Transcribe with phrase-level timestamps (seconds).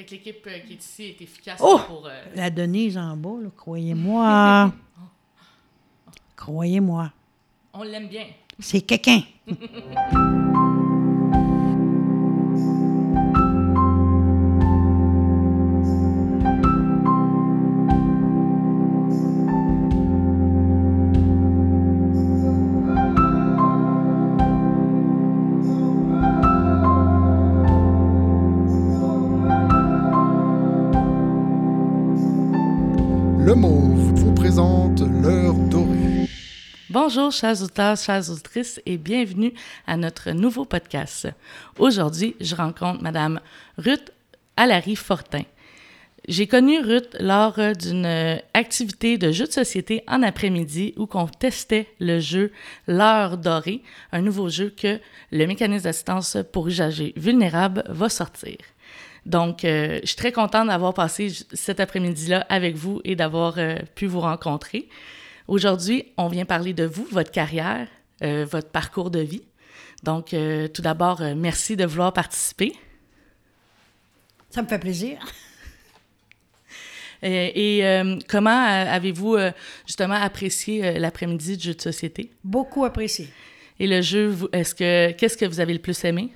[0.00, 1.78] Fait que l'équipe euh, qui est ici est efficace Oh!
[1.86, 2.06] pour.
[2.06, 4.72] euh, La Denise en bas, là, croyez-moi.
[6.36, 7.12] croyez-moi.
[7.74, 8.24] on l'aime bien.
[8.58, 9.20] C'est quelqu'un.
[37.12, 39.52] Bonjour, chers auditeurs, chères auditrices, et bienvenue
[39.84, 41.26] à notre nouveau podcast.
[41.76, 43.40] Aujourd'hui, je rencontre Madame
[43.78, 44.12] Ruth
[44.56, 45.42] Alary Fortin.
[46.28, 48.06] J'ai connu Ruth lors d'une
[48.54, 52.52] activité de jeu de société en après-midi où on testait le jeu
[52.86, 53.82] L'heure dorée,
[54.12, 55.00] un nouveau jeu que
[55.32, 58.56] le mécanisme d'assistance pour usagers vulnérables va sortir.
[59.26, 63.74] Donc, euh, je suis très contente d'avoir passé cet après-midi-là avec vous et d'avoir euh,
[63.96, 64.88] pu vous rencontrer.
[65.50, 67.88] Aujourd'hui, on vient parler de vous, votre carrière,
[68.22, 69.42] euh, votre parcours de vie.
[70.04, 72.72] Donc, euh, tout d'abord, euh, merci de vouloir participer.
[74.48, 75.18] Ça me fait plaisir.
[77.22, 77.82] Et
[78.28, 79.36] comment avez-vous
[79.86, 82.30] justement apprécié l'après-midi de jeu de société?
[82.42, 83.28] Beaucoup apprécié.
[83.78, 86.32] Et le jeu, est-ce que qu'est-ce que vous avez le plus aimé?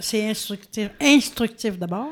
[0.00, 2.10] C'est instructif, instructif d'abord.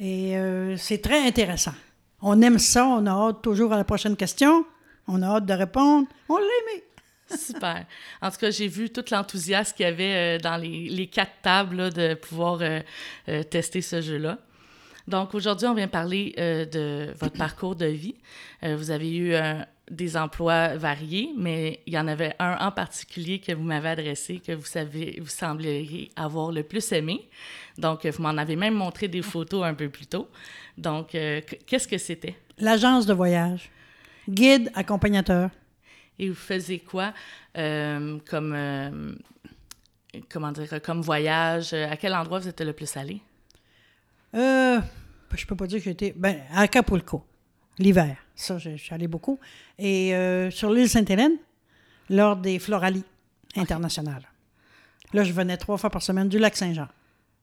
[0.00, 0.34] Et
[0.76, 1.74] c'est très intéressant.
[2.20, 4.64] On aime ça, on a hâte toujours à la prochaine question.
[5.08, 6.06] On a hâte de répondre.
[6.28, 6.84] On l'a aimé.
[7.36, 7.84] Super.
[8.22, 11.32] En tout cas, j'ai vu tout l'enthousiasme qu'il y avait euh, dans les, les quatre
[11.42, 12.80] tables là, de pouvoir euh,
[13.28, 14.38] euh, tester ce jeu-là.
[15.06, 18.14] Donc, aujourd'hui, on vient parler euh, de votre parcours de vie.
[18.62, 19.34] Vous avez eu
[19.90, 24.40] des emplois variés, mais il y en avait un en particulier que vous m'avez adressé,
[24.44, 27.28] que vous savez, vous sembleriez avoir le plus aimé.
[27.78, 30.28] Donc, vous m'en avez même montré des photos un peu plus tôt.
[30.76, 32.36] Donc, qu- qu'est-ce que c'était?
[32.58, 33.70] L'agence de voyage.
[34.28, 35.50] Guide, accompagnateur.
[36.18, 37.14] Et vous faisiez quoi
[37.56, 39.14] euh, comme, euh,
[40.28, 41.72] comment dire, comme voyage?
[41.72, 43.20] À quel endroit vous êtes le plus allé?
[44.34, 44.80] Euh,
[45.34, 46.12] je peux pas dire que j'étais.
[46.16, 47.24] Ben, à Acapulco,
[47.78, 48.16] l'hiver.
[48.34, 49.38] Ça, je, je suis allée beaucoup.
[49.78, 51.36] Et euh, sur l'île Sainte-Hélène,
[52.10, 53.04] lors des Floralies
[53.56, 54.28] internationales.
[55.12, 56.88] Là, je venais trois fois par semaine du lac Saint-Jean.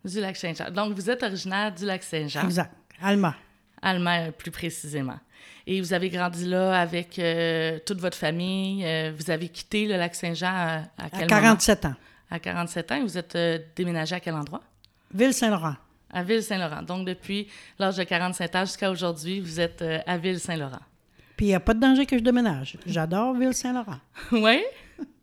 [0.04, 0.70] Du lac Saint-Jean.
[0.70, 2.72] Donc, vous êtes originaire du lac Saint-Jean, Exact.
[3.02, 3.36] Alma.
[3.82, 5.20] Alma plus précisément.
[5.68, 8.84] Et vous avez grandi là avec euh, toute votre famille.
[8.86, 11.42] euh, vous avez quitté le lac Saint-Jean à, à quel À moment?
[11.42, 11.96] 47 ans.
[12.30, 12.96] À 47 ans.
[12.96, 14.62] Et vous êtes euh, déménagé à quel endroit?
[15.14, 15.76] Ville-Saint-Laurent.
[16.14, 16.84] À Ville-Saint-Laurent.
[16.84, 17.48] Donc, depuis
[17.80, 20.80] l'âge de 47 ans jusqu'à aujourd'hui, vous êtes à Ville-Saint-Laurent.
[21.36, 22.78] Puis il n'y a pas de danger que je déménage.
[22.86, 24.00] J'adore Ville-Saint-Laurent.
[24.32, 24.64] oui?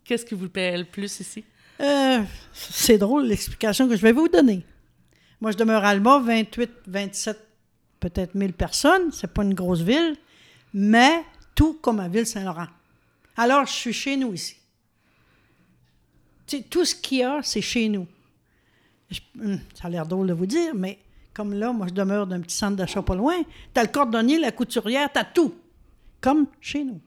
[0.04, 1.44] Qu'est-ce qui vous plaît le plus ici?
[1.80, 2.20] Euh,
[2.52, 4.64] c'est drôle l'explication que je vais vous donner.
[5.40, 7.38] Moi, je demeure à Alma, 28, 27,
[8.02, 9.12] peut-être 1000 personnes.
[9.12, 10.16] C'est pas une grosse ville,
[10.74, 11.22] mais
[11.54, 12.66] tout comme à Ville-Saint-Laurent.
[13.36, 14.56] Alors, je suis chez nous ici.
[16.46, 18.06] Tu sais, tout ce qu'il y a, c'est chez nous.
[19.10, 20.98] Je- hum, ça a l'air drôle de vous dire, mais
[21.32, 23.36] comme là, moi, je demeure d'un petit centre d'achat pas loin.
[23.72, 25.54] T'as le cordonnier, la couturière, t'as tout.
[26.20, 27.00] Comme chez nous.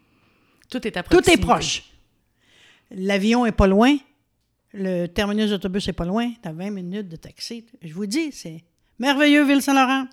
[0.70, 1.42] Tout est à Tout est proximité.
[1.46, 1.84] proche.
[2.92, 3.96] L'avion est pas loin.
[4.74, 6.32] Le terminus d'autobus est pas loin.
[6.42, 7.66] Tu as 20 minutes de taxi.
[7.82, 8.64] Je vous dis, c'est
[9.00, 10.06] merveilleux, Ville-Saint-Laurent.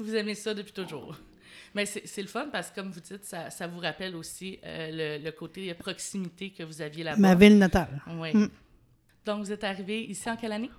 [0.00, 1.16] Vous aimez ça depuis toujours.
[1.74, 5.18] Mais c'est le fun parce que, comme vous dites, ça, ça vous rappelle aussi euh,
[5.18, 7.18] le, le côté proximité que vous aviez là-bas.
[7.20, 8.02] Ma ville natale.
[8.08, 8.34] Oui.
[8.34, 8.48] Mm.
[9.24, 10.70] Donc, vous êtes arrivé ici en quelle année?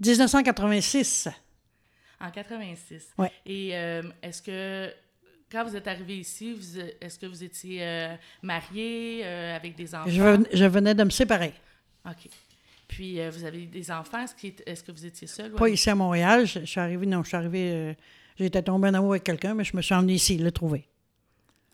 [0.00, 1.28] 1986.
[2.20, 3.08] En 86.
[3.18, 3.32] Ouais.
[3.46, 4.92] Et euh, est-ce que,
[5.50, 6.54] quand vous êtes arrivé ici,
[7.00, 10.10] est-ce que vous étiez euh, marié euh, avec des enfants?
[10.10, 11.54] Je, ven- je venais de me séparer.
[12.06, 12.28] OK.
[12.86, 14.22] Puis, vous avez des enfants.
[14.24, 15.52] Est-ce, est- que vous étiez seul?
[15.52, 16.46] Pas ici à Montréal.
[16.46, 17.96] Je, je suis arrivée, non, je suis arrivée,
[18.44, 20.86] j'étais tombée en amour avec quelqu'un, mais je me suis emmenée ici, le trouver.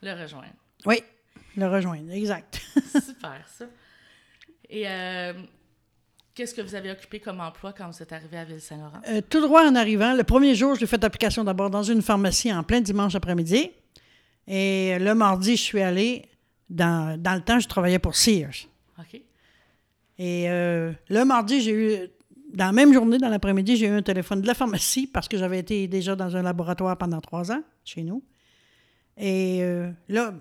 [0.02, 0.54] Le rejoindre.
[0.84, 1.02] Oui,
[1.56, 2.60] le rejoindre, exact.
[2.92, 3.66] Super, ça.
[4.68, 5.32] Et euh,
[6.34, 9.00] qu'est-ce que vous avez occupé comme emploi quand vous êtes arrivé à Ville-Saint-Laurent?
[9.08, 12.52] Euh, tout droit en arrivant, le premier jour, j'ai fait application d'abord dans une pharmacie
[12.52, 13.70] en plein dimanche après-midi.
[14.48, 16.28] Et le mardi, je suis allée,
[16.68, 18.66] dans, dans le temps, je travaillais pour Sears.
[18.98, 19.20] OK.
[20.18, 22.08] Et euh, le mardi, j'ai eu,
[22.52, 25.36] dans la même journée, dans l'après-midi, j'ai eu un téléphone de la pharmacie parce que
[25.36, 28.22] j'avais été déjà dans un laboratoire pendant trois ans, chez nous.
[29.16, 30.34] Et euh, là,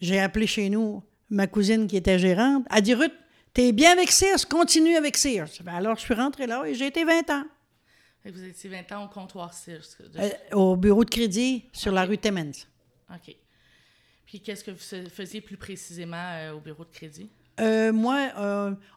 [0.00, 2.64] j'ai appelé chez nous ma cousine qui était gérante.
[2.74, 3.12] Elle dit Ruth,
[3.52, 5.48] t'es bien avec Sears, continue avec Sears.
[5.62, 7.44] Ben Alors, je suis rentrée là et j'ai été 20 ans
[8.24, 9.82] que vous étiez 20 ans au comptoir Sears.
[10.00, 12.52] de- euh, au bureau de crédit sur la rue Timmins.
[13.10, 13.36] OK.
[14.24, 17.28] Puis qu'est-ce que vous fais- faisiez plus précisément euh, au bureau de crédit?
[17.60, 18.30] Moi,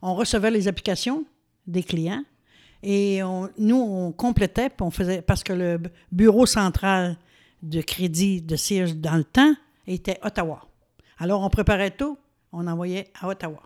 [0.01, 1.25] on recevait les applications
[1.67, 2.23] des clients
[2.83, 5.79] Et on- nous, on complétait, puis on faisait, parce que le
[6.11, 7.17] bureau central
[7.63, 9.53] de crédit de Sears dans le temps
[9.87, 10.61] était Ottawa.
[11.17, 12.17] Alors, on préparait tout,
[12.51, 13.61] on envoyait à Ottawa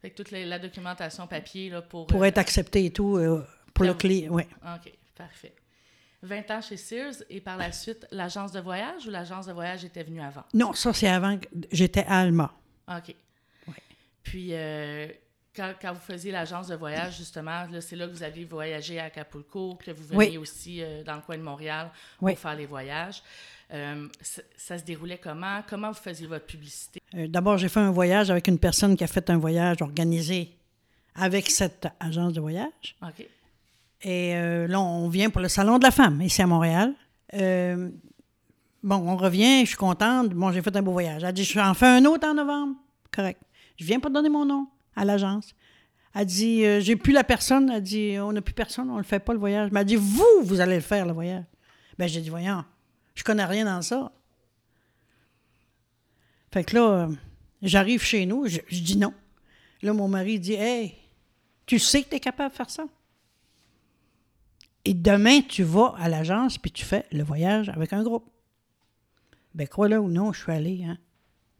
[0.00, 2.06] Fait que toute la, la documentation papier là, pour...
[2.06, 3.44] pour euh, être accepté et tout, euh,
[3.74, 4.32] pour le client.
[4.32, 4.48] Ouais.
[4.64, 5.54] OK, parfait.
[6.22, 9.84] 20 ans chez Sears et par la suite, l'agence de voyage ou l'agence de voyage
[9.84, 10.44] était venue avant?
[10.54, 12.52] Non, ça, c'est avant que j'étais à Alma.
[12.88, 13.14] OK.
[14.22, 15.06] Puis, euh,
[15.56, 19.04] quand, quand vous faisiez l'agence de voyage, justement, c'est là que vous aviez voyagé à
[19.04, 20.38] Acapulco, que vous veniez Oui.
[20.38, 22.36] aussi euh, dans le coin de Montréal pour Oui.
[22.36, 23.22] faire les voyages.
[23.72, 25.62] Euh, ça, ça se déroulait comment?
[25.68, 27.00] Comment vous faisiez votre publicité?
[27.14, 30.50] Euh, D'abord, j'ai fait un voyage avec une personne qui a fait un voyage organisé
[31.14, 32.96] avec cette agence de voyage.
[33.02, 33.26] OK.
[34.02, 34.34] Et
[34.68, 36.92] là, on vient pour le Salon de la femme, ici à Montréal.
[38.82, 40.30] Bon, on revient, je suis contente.
[40.30, 41.24] Bon, j'ai fait un beau voyage.
[41.24, 42.76] Elle dit, je en fais un autre en novembre.
[43.12, 43.40] Correct.
[43.78, 45.54] Je viens pour donner mon nom à l'agence.
[46.14, 47.70] Elle dit, euh, j'ai plus la personne.
[47.70, 49.70] Elle dit, on n'a plus personne, on ne le fait pas le voyage.
[49.70, 51.44] Mais elle dit, vous, vous allez le faire, le voyage.
[51.98, 52.64] Ben, j'ai dit, voyons,
[53.14, 54.10] je connais rien dans ça.
[56.52, 57.08] Fait que là, euh,
[57.60, 59.12] j'arrive chez nous, je, dis non.
[59.82, 60.94] Là, mon mari dit, hey,
[61.66, 62.86] tu sais que tu es capable de faire ça?
[64.84, 68.30] Et demain, tu vas à l'agence puis tu fais le voyage avec un groupe.
[69.54, 70.84] Ben, crois-le ou non, je suis allée.
[70.84, 70.96] Hein?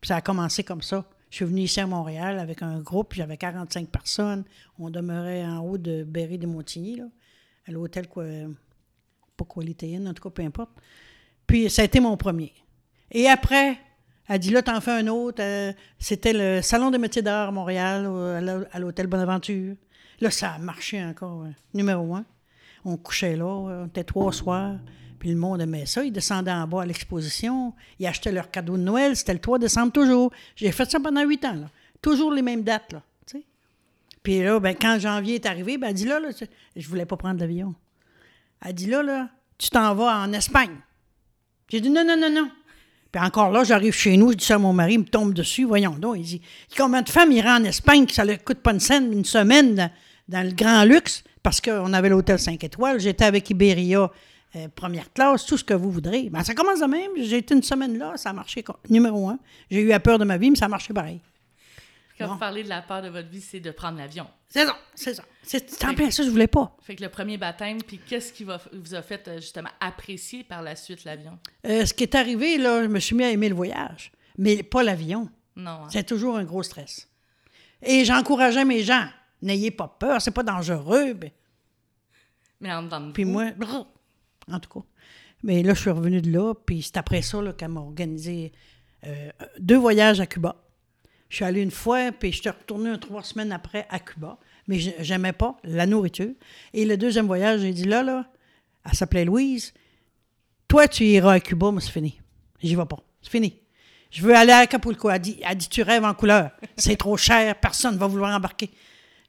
[0.01, 1.05] Puis ça a commencé comme ça.
[1.37, 4.43] Je suis venue ici à Montréal avec un groupe, j'avais 45 personnes.
[4.79, 7.05] On demeurait en haut de Berry des Montigny, là,
[7.69, 8.25] à l'hôtel, quoi,
[9.37, 10.71] pas Quality Inn, en tout cas, peu importe.
[11.47, 12.55] Puis ça a été mon premier.
[13.11, 13.77] Et après,
[14.29, 15.43] elle dit là, t'en fais un autre.
[15.43, 18.07] euh, C'était le Salon des métiers d'art à Montréal,
[18.73, 19.77] à l'hôtel Bonaventure.
[20.23, 22.25] Là, ça a marché encore, euh, numéro un.
[22.87, 24.77] On couchait là, on était trois soirs.
[25.19, 26.05] Puis le monde aimait ça.
[26.05, 27.75] Ils descendaient en bas à l'exposition.
[27.99, 29.17] Ils achetaient leurs cadeaux de Noël.
[29.17, 30.31] C'était le 3 décembre toujours.
[30.55, 31.55] J'ai fait ça pendant huit ans.
[31.55, 31.67] Là.
[32.01, 32.93] Toujours les mêmes dates.
[32.93, 33.03] Là.
[34.23, 36.31] Puis là, ben, quand janvier est arrivé, ben, elle dit là, là
[36.75, 37.75] je voulais pas prendre l'avion.
[38.65, 40.77] Elle dit là, là, tu t'en vas en Espagne.
[41.69, 42.51] J'ai dit non, non, non, non.
[43.13, 45.33] Puis encore là, j'arrive chez nous, je dis ça à mon mari, il me tombe
[45.33, 46.17] dessus, voyons donc.
[46.19, 46.43] Il dit
[46.77, 49.91] Combien de femmes iraient en Espagne ça ne coûte pas une scène, une semaine?
[50.29, 54.11] Dans, le grand luxe, parce qu'on avait l'hôtel 5 étoiles, j'étais avec Iberia,
[54.57, 56.29] euh, première classe, tout ce que vous voudrez.
[56.31, 57.11] Ben, ça commence de même.
[57.19, 59.39] J'ai été une semaine là, ça a marché numéro un.
[59.71, 61.21] J'ai eu la peur de ma vie, mais ça a marché pareil.
[62.19, 62.33] Quand Bon.
[62.33, 64.27] vous parlez de la peur de votre vie, c'est de prendre l'avion.
[64.49, 65.23] C'est ça, c'est ça.
[65.43, 66.75] C'est en plein ça, je voulais pas.
[66.83, 70.43] Fait que le premier baptême, puis qu'est-ce qui va- vous a fait euh, justement apprécier
[70.43, 71.39] par la suite l'avion?
[71.67, 74.63] Euh, ce qui est arrivé, là, je me suis mis à aimer le voyage, mais
[74.63, 75.29] pas l'avion.
[75.57, 75.71] Non.
[75.73, 75.89] hein?
[75.91, 77.07] C'est toujours un gros stress.
[77.83, 79.07] Et j'encourageais mes gens.
[79.43, 81.15] N'ayez pas peur, c'est pas dangereux.
[81.15, 81.31] Ben,
[82.61, 83.87] Mais en dedans de Puis moi, brrr,
[84.51, 84.87] en tout cas.
[85.43, 88.53] Mais là, je suis revenue de là, puis c'est après ça qu'elle m'a organisé
[89.05, 90.57] euh, deux voyages à Cuba.
[91.29, 94.39] Je suis allée une fois, puis je suis retournée trois semaines après à Cuba.
[94.69, 96.31] Mais je- j'aimais pas la nourriture.
[96.73, 98.27] Et le deuxième voyage, j'ai dit là, là,
[98.85, 99.75] elle s'appelait Louise.
[100.69, 102.21] Toi, tu iras à Cuba, mais c'est fini.
[102.63, 102.99] J'y vais pas.
[103.23, 103.57] C'est fini.
[104.11, 105.11] Je veux aller à Acapulco.
[105.11, 106.51] Elle dit, elle dit tu rêves en couleur.
[106.77, 108.71] C'est trop cher, personne ne va vouloir embarquer.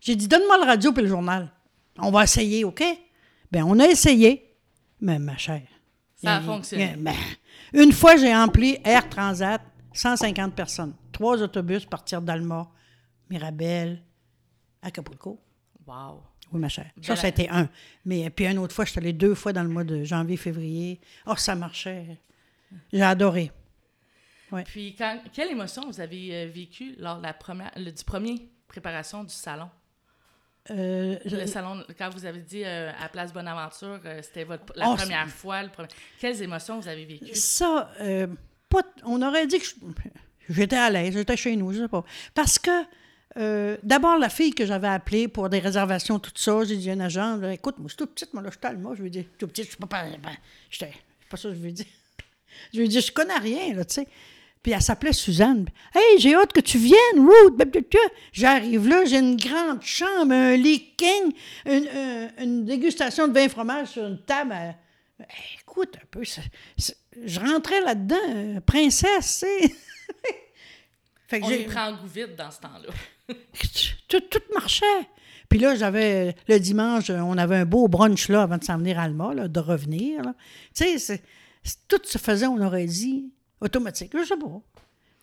[0.08, 1.52] J'ai dit, donne-moi le radio et le journal.
[1.98, 2.82] On va essayer, OK?
[3.52, 4.56] Bien, on a essayé,
[5.02, 5.68] mais ma chère.
[6.16, 6.96] Ça a fonctionné.
[6.98, 7.14] ben,
[7.74, 9.62] une fois, j'ai empli Air Transat,
[9.92, 10.94] 150 personnes.
[11.12, 12.70] Trois autobus partir d'Alma,
[13.30, 14.02] Mirabel,
[14.82, 15.42] Acapulco.
[15.86, 16.24] wow.
[16.54, 16.90] Oui, ma chère.
[17.02, 17.68] Ça, Belle- ça a été un.
[18.06, 21.02] Mais puis une autre fois, je suis allée deux fois dans le mois de janvier-février.
[21.26, 22.18] Oh, ça marchait.
[22.94, 23.52] J'ai adoré.
[24.64, 28.48] Puis, quand, quelle émotion vous avez euh, vécue lors de la première, le- du premier
[28.70, 29.70] préparation du salon?
[30.72, 34.90] Euh, Le salon, quand vous avez dit euh, à Place Bonaventure, euh, c'était votre, la
[34.90, 35.64] Oh, première fois.
[35.64, 35.88] Le premier...
[36.20, 37.34] Quelles émotions vous avez vécues?
[37.36, 38.28] Ça, euh,
[38.70, 39.66] pas t- on aurait dit que
[40.50, 42.04] j'étais à l'aise, j'étais chez nous, je sais pas.
[42.34, 42.84] Parce que,
[43.84, 47.00] d'abord, la fille que j'avais appelée pour des réservations, tout ça, j'ai dit à un
[47.02, 49.12] agent, écoute, moi, je suis toute petite, moi, là, je suis tellement, je lui ai
[49.12, 50.06] dit, toute petite, je suis pas,
[50.72, 50.92] c'est
[51.30, 51.88] pas ça que je lui ai dit.
[52.74, 54.08] je lui ai dit, je connais rien, là, tu sais.
[54.64, 55.66] Puis elle s'appelait Suzanne.
[55.96, 57.56] Hey, j'ai hâte que tu viennes, Ruth.
[57.56, 58.00] Blablabla.
[58.34, 61.32] J'arrive là, j'ai une grande chambre, un lit king,
[61.66, 64.52] une, euh, une dégustation de vin fromage sur une table.
[64.54, 64.76] à-
[65.20, 69.76] Hey, écoute un peu, je rentrais là-dedans, euh, princesse, tu sais.
[71.28, 72.94] fait que On prend en goût vite dans ce temps-là.
[74.08, 74.86] tout, tout marchait.
[75.50, 79.00] Puis là, j'avais le dimanche, on avait un beau brunch là avant de s'en venir
[79.00, 80.22] à Alma, là, de revenir.
[80.76, 81.22] Tu sais,
[81.88, 84.12] tout se faisait, on aurait dit, automatique.
[84.18, 84.62] Je sais pas.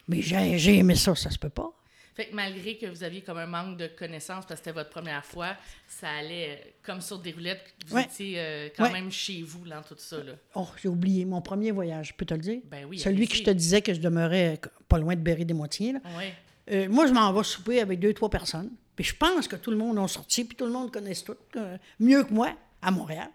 [0.08, 1.70] Mais j'ai aimé ça, ça se peut pas.
[2.14, 4.90] Fait que malgré que vous aviez comme un manque de connaissances parce que c'était votre
[4.90, 5.56] première fois,
[5.88, 7.74] ça allait euh, comme sur des roulettes.
[7.88, 8.04] Vous Ouais.
[8.04, 8.92] étiez euh, quand Ouais.
[8.92, 10.22] même chez vous dans tout ça.
[10.22, 10.34] Là.
[10.54, 12.60] Oh, j'ai oublié mon premier voyage, je peux te le dire.
[12.66, 15.44] Ben oui, Celui que je te disais que je demeurais euh, pas loin de Berry
[15.44, 15.92] des Moitiés.
[15.94, 16.00] Là.
[16.16, 16.24] Oui.
[16.70, 18.70] Euh, moi, je m'en vais souper avec deux, trois personnes.
[18.94, 21.34] Puis je pense que tout le monde a sorti, puis tout le monde connaît tout,
[21.56, 23.28] euh, mieux que moi, à Montréal.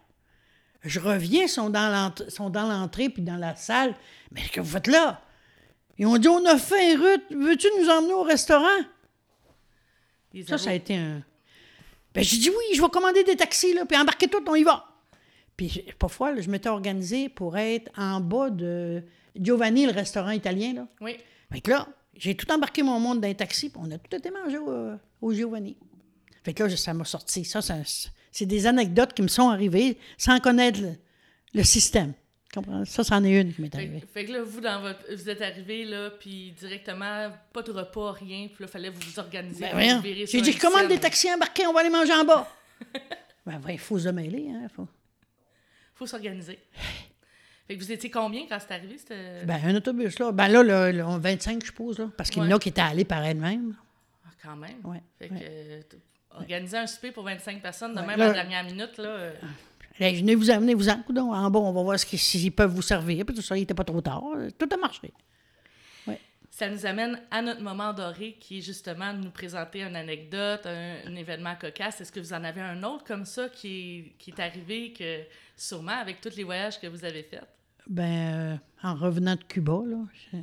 [0.82, 3.94] Je reviens, ils sont dans l'entrée, puis dans la salle.
[4.32, 5.20] Mais que vous faites là?
[5.98, 8.80] Ils ont dit, on a faim, Ruth, veux-tu nous emmener au restaurant?
[10.46, 11.22] Ça, ça a été un...
[12.14, 14.62] Ben, j'ai dit oui, je vais commander des taxis, là, puis embarquer tout, on y
[14.64, 14.84] va.
[15.56, 19.02] Puis, parfois, là, je m'étais organisé pour être en bas de
[19.36, 20.88] Giovanni, le restaurant italien, là.
[21.00, 21.18] Oui.
[21.52, 24.16] Fait que là, j'ai tout embarqué mon monde dans un taxi, puis on a tout
[24.16, 25.76] été mangé au, au Giovanni.
[26.42, 27.44] Fait que là, ça m'a sorti.
[27.44, 27.74] Ça, ça-
[28.30, 30.94] c'est des anecdotes qui me sont arrivées sans connaître le,
[31.54, 32.12] le système.
[32.84, 34.02] Ça, c'en est une qui m'est arrivée.
[34.12, 38.10] fait que là, vous, dans votre, vous êtes arrivé, là, puis directement, pas de repas,
[38.12, 39.66] rien, puis là, fallait vous organiser.
[39.72, 42.50] Ben, J'ai dit, commande des taxis embarqués, on va aller manger en bas.
[43.46, 44.66] ben, il faut se mêler, hein.
[44.74, 44.88] Faut...
[45.94, 46.58] faut s'organiser.
[47.68, 48.98] Fait que vous étiez combien quand c'est arrivé?
[48.98, 49.44] C'était...
[49.44, 50.32] Ben, un autobus, là.
[50.32, 52.10] Ben là, le 25, je suppose, là.
[52.16, 53.76] Parce qu'il y en a qui étaient allés par elles-mêmes.
[54.26, 54.80] Ah, quand même.
[54.82, 55.40] Ouais, Fait que ouais.
[55.48, 55.82] euh,
[56.34, 59.08] organiser un souper pour 25 personnes, de Ouais, même là- à la dernière minute, là.
[59.08, 59.32] euh,
[59.98, 62.52] Hey, venez vous amener, vous en, coudonc, en bas, on va voir ce qu'ils- s'ils
[62.52, 63.24] peuvent vous servir.
[63.26, 64.22] Puis tout ça, il n'était pas trop tard.
[64.58, 65.12] Tout a marché.
[66.52, 70.66] Ça nous amène à notre moment doré, qui est justement de nous présenter une anecdote,
[70.66, 72.00] un, un événement cocasse.
[72.02, 75.20] Est-ce que vous en avez un autre comme ça qui est, qui est arrivé, que
[75.56, 77.44] sûrement avec tous les voyages que vous avez faits?
[77.86, 80.40] Ben, euh, en revenant de Cuba, là.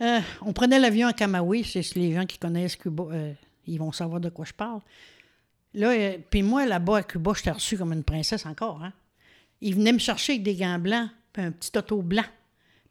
[0.00, 1.62] Euh, on prenait l'avion à Camagüey.
[1.62, 3.32] C'est les gens qui connaissent Cuba, euh,
[3.66, 4.80] ils vont savoir de quoi je parle.
[5.74, 8.82] Là, euh, puis moi, là-bas à Cuba, j'étais reçue comme une princesse encore.
[8.82, 8.92] Hein?
[9.60, 12.24] Ils venaient me chercher avec des gants blancs, puis un petit auto blanc,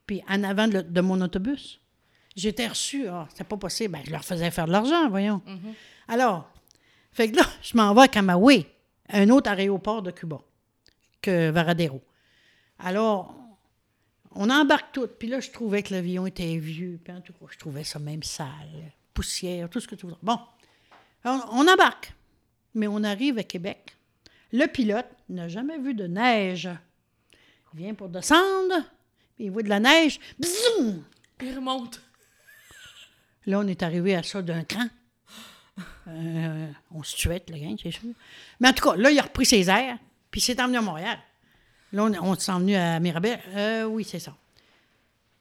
[0.08, 1.80] puis en avant de, le- de mon autobus.
[2.36, 3.08] J'étais reçue.
[3.08, 3.94] Ah, c'était pas possible.
[3.94, 5.42] Ben, je leur faisais faire de l'argent, voyons.
[6.08, 6.50] Alors,
[7.12, 8.66] fait que là, je m'en vais à Camagüey,
[9.10, 10.40] un autre aéroport de Cuba
[11.22, 12.02] que Varadero.
[12.80, 13.36] Alors,
[14.34, 15.08] on embarque tout.
[15.20, 17.00] Puis là, je trouvais que l'avion était vieux.
[17.04, 18.92] Puis en tout cas, je trouvais ça même sale.
[19.14, 20.20] Poussière, tout ce que tu voudras.
[20.24, 20.40] Bon,
[21.24, 22.14] Alors, on embarque.
[22.74, 23.96] Mais on arrive à Québec.
[24.52, 26.70] Le pilote n'a jamais vu de neige.
[27.74, 28.76] Il vient pour descendre,
[29.36, 30.20] puis il voit de la neige.
[30.40, 31.04] Bzoum!
[31.42, 32.02] Il remonte.
[33.46, 34.88] Là, on est arrivé à ça d'un cran.
[36.08, 38.10] Euh, on se tuait, le gang, c'est sûr.
[38.60, 39.98] Mais en tout cas, là, il a repris ses airs,
[40.30, 41.18] puis il s'est emmené à Montréal.
[41.94, 43.40] Là, on, on s'est emmené à Mirabel.
[43.50, 44.36] Euh, oui, c'est ça.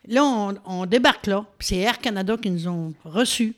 [0.07, 3.55] Là, on, on débarque là, puis c'est Air Canada qui nous ont reçus.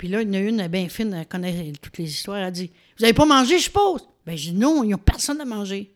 [0.00, 2.38] Puis là, il y en a une bien fine, elle connaît toutes les histoires.
[2.38, 4.96] Elle dit Vous n'avez pas mangé, je suppose Ben, j'ai dit Non, il n'y a
[4.96, 5.94] personne à manger.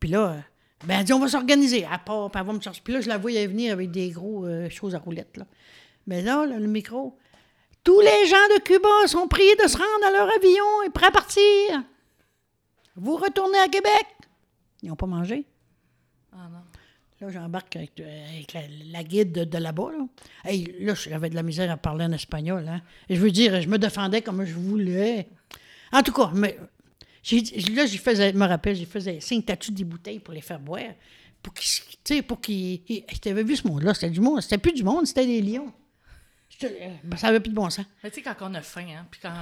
[0.00, 0.40] Puis là, euh,
[0.84, 1.84] ben, elle dit On va s'organiser.
[1.84, 2.80] À part, puis elle va me chercher.
[2.82, 5.36] Puis là, je la voyais venir avec des gros euh, choses à roulettes.
[5.36, 5.46] Là.
[6.08, 7.16] Mais là, là, le micro
[7.84, 11.06] Tous les gens de Cuba sont priés de se rendre à leur avion et prêts
[11.06, 11.84] à partir.
[12.96, 14.06] Vous retournez à Québec.
[14.82, 15.46] Ils n'ont pas mangé.
[16.32, 16.67] Ah non.
[17.20, 18.60] Là, j'embarque avec, euh, avec la,
[18.92, 19.90] la guide de, de là-bas.
[19.92, 20.06] Là.
[20.44, 22.66] Hey, là, j'avais de la misère à parler en espagnol.
[22.68, 22.80] Hein.
[23.08, 25.28] Et je veux dire, je me défendais comme je voulais.
[25.92, 29.84] En tout cas, mais, là, j'y faisais, je me rappelle, j'ai faisais signe t'as-tu des
[29.84, 30.80] bouteilles pour les faire boire.
[31.42, 32.82] Pour qu'ils, pour qu'ils...
[32.88, 34.40] ils- Tu avais vu ce monde-là, c'était du monde.
[34.40, 35.72] C'était plus du monde, c'était des lions.
[36.60, 36.70] Je euh,
[37.04, 37.86] ben, ça avait plus de bon sens.
[38.02, 39.32] Mais tu sais, quand on a faim, hein, puis quand,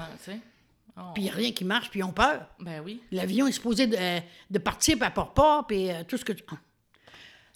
[1.14, 2.46] Puis il n'y a rien qui marche, puis ils ont peur.
[2.58, 3.00] Ben oui.
[3.12, 6.24] L'avion est supposé de, euh, de partir, puis elle part pas, puis euh, tout ce
[6.24, 6.42] que tu...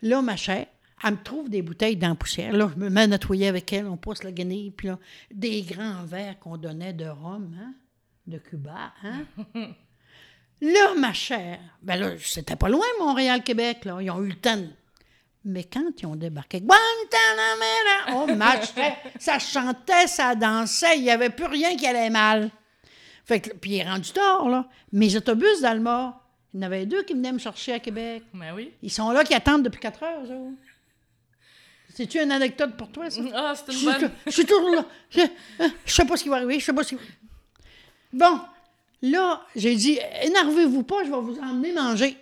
[0.03, 0.67] Là, ma chère,
[1.05, 2.53] elle me trouve des bouteilles dans la poussière.
[2.53, 4.99] Là, je me mets à nettoyer avec elle, on passe la guenille, puis là,
[5.31, 7.73] des grands verres qu'on donnait de rhum, hein,
[8.27, 9.25] de Cuba, hein.
[10.61, 14.57] là, ma chère, ben là, c'était pas loin, Montréal-Québec, là, ils ont eu le temps.
[14.57, 14.69] de-
[15.45, 21.31] Mais quand ils ont débarqué, Guantanamera, oh, marchait, ça chantait, ça dansait, il n'y avait
[21.31, 22.51] plus rien qui allait mal.
[23.25, 24.69] Fait que, puis il est rendu tard, là.
[24.93, 26.20] Mes autobus d'Alma,
[26.55, 28.23] il y en avait deux qui venaient me chercher à Québec.
[28.35, 28.73] Ben oui.
[28.83, 30.57] Ils sont là qui attendent depuis quatre heures, eux autres.
[31.95, 33.21] C'est-tu une anecdote pour toi, ça?
[33.35, 34.11] Ah, c'est une bonne.
[34.27, 34.85] je suis toujours là.
[35.11, 35.21] Je,
[35.87, 37.01] je sais pas ce qui va arriver, je sais pas ce qui
[38.13, 38.41] Bon,
[39.03, 42.17] là, j'ai dit, énervez-vous pas, je vais vous emmener manger.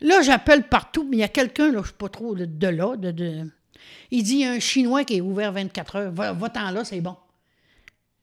[0.00, 2.66] Là, j'appelle partout, mais il y a quelqu'un, là, je sais pas trop de, de
[2.68, 3.50] là, de, de-
[4.10, 6.12] Il dit, il y a un Chinois qui est ouvert 24 heures.
[6.12, 7.16] Va, va-t'en là, c'est bon.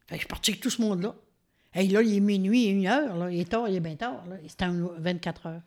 [0.08, 1.14] Fait que je suis parti avec tout ce monde-là.
[1.80, 3.30] Hey, là, il est minuit et une heure, là.
[3.32, 4.24] Il est tard, il est bien tard.
[4.48, 5.62] C'était en 24 heures.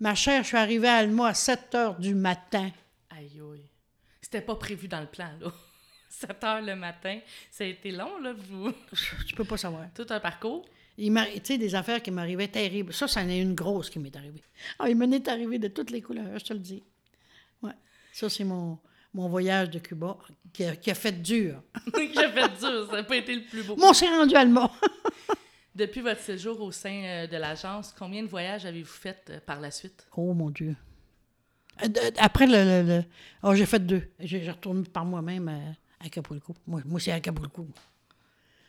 [0.00, 2.68] Ma chère, je suis arrivée à Alma à 7 heures du matin.
[3.10, 3.70] Aïe, aïe.
[4.20, 5.52] C'était pas prévu dans le plan, là.
[6.08, 7.20] 7 heures le matin.
[7.50, 8.72] Ça a été long, là, vous.
[9.28, 9.84] Tu peux pas savoir.
[9.94, 10.66] Tout un parcours.
[10.98, 12.92] Il m'a- Tu sais, des affaires qui m'arrivaient terribles.
[12.92, 14.42] Ça, ça en est une grosse qui m'est arrivée.
[14.80, 16.82] Ah, il m'en est arrivé de toutes les couleurs, je te le dis.
[17.62, 17.72] Ouais.
[18.12, 18.78] Ça, c'est mon,
[19.14, 20.16] mon voyage de Cuba
[20.52, 21.62] qui a, qui a fait dur.
[21.96, 23.76] J'ai fait dur, ça n'a pas été le plus beau.
[23.76, 24.72] Moi, on s'est rendu à Alma.
[25.76, 29.60] Depuis votre séjour au sein euh, de l'agence, combien de voyages avez-vous fait euh, par
[29.60, 30.06] la suite?
[30.16, 30.74] Oh, mon Dieu.
[31.84, 33.04] Euh, Après, le, le- le-
[33.42, 34.08] oh, j'ai fait deux.
[34.18, 36.54] J'ai retourné par moi-même à, Acapulco.
[36.66, 37.68] Moi, moi c'est Acapulco.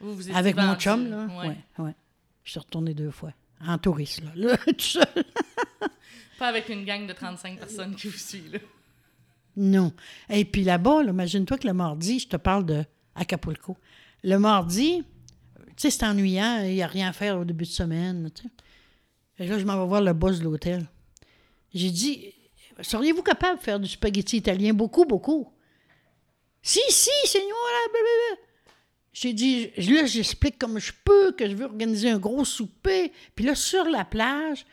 [0.01, 1.27] Vous, vous étiez Avec mon chum, là.
[1.27, 1.47] ouais.
[1.47, 1.95] Ouais, ouais.
[2.43, 3.31] Je suis retournée deux fois.
[3.65, 4.31] En touriste, là.
[4.35, 5.05] là tout seul.
[6.37, 8.59] Pas avec une gang de 35 personnes qui vous suit, là.
[9.55, 9.93] Non.
[10.29, 12.83] Et puis là-bas, là, imagine-toi que le mardi, je te parle de
[13.15, 13.77] Acapulco.
[14.23, 15.03] Le mardi,
[15.81, 18.29] sais, c'est ennuyant, il n'y a rien à faire au début de semaine.
[18.33, 18.43] tu.
[19.39, 20.87] Et là, je m'en vais voir le boss de l'hôtel.
[21.73, 22.33] J'ai dit,
[22.81, 24.73] seriez-vous capable de faire du spaghetti italien?
[24.73, 25.51] Beaucoup, beaucoup.
[26.61, 28.41] Si, si, blablabla.
[29.13, 33.11] J'ai dit, je- là, j'explique comme je peux que je veux organiser un gros souper.
[33.35, 34.65] Puis là, sur la plage,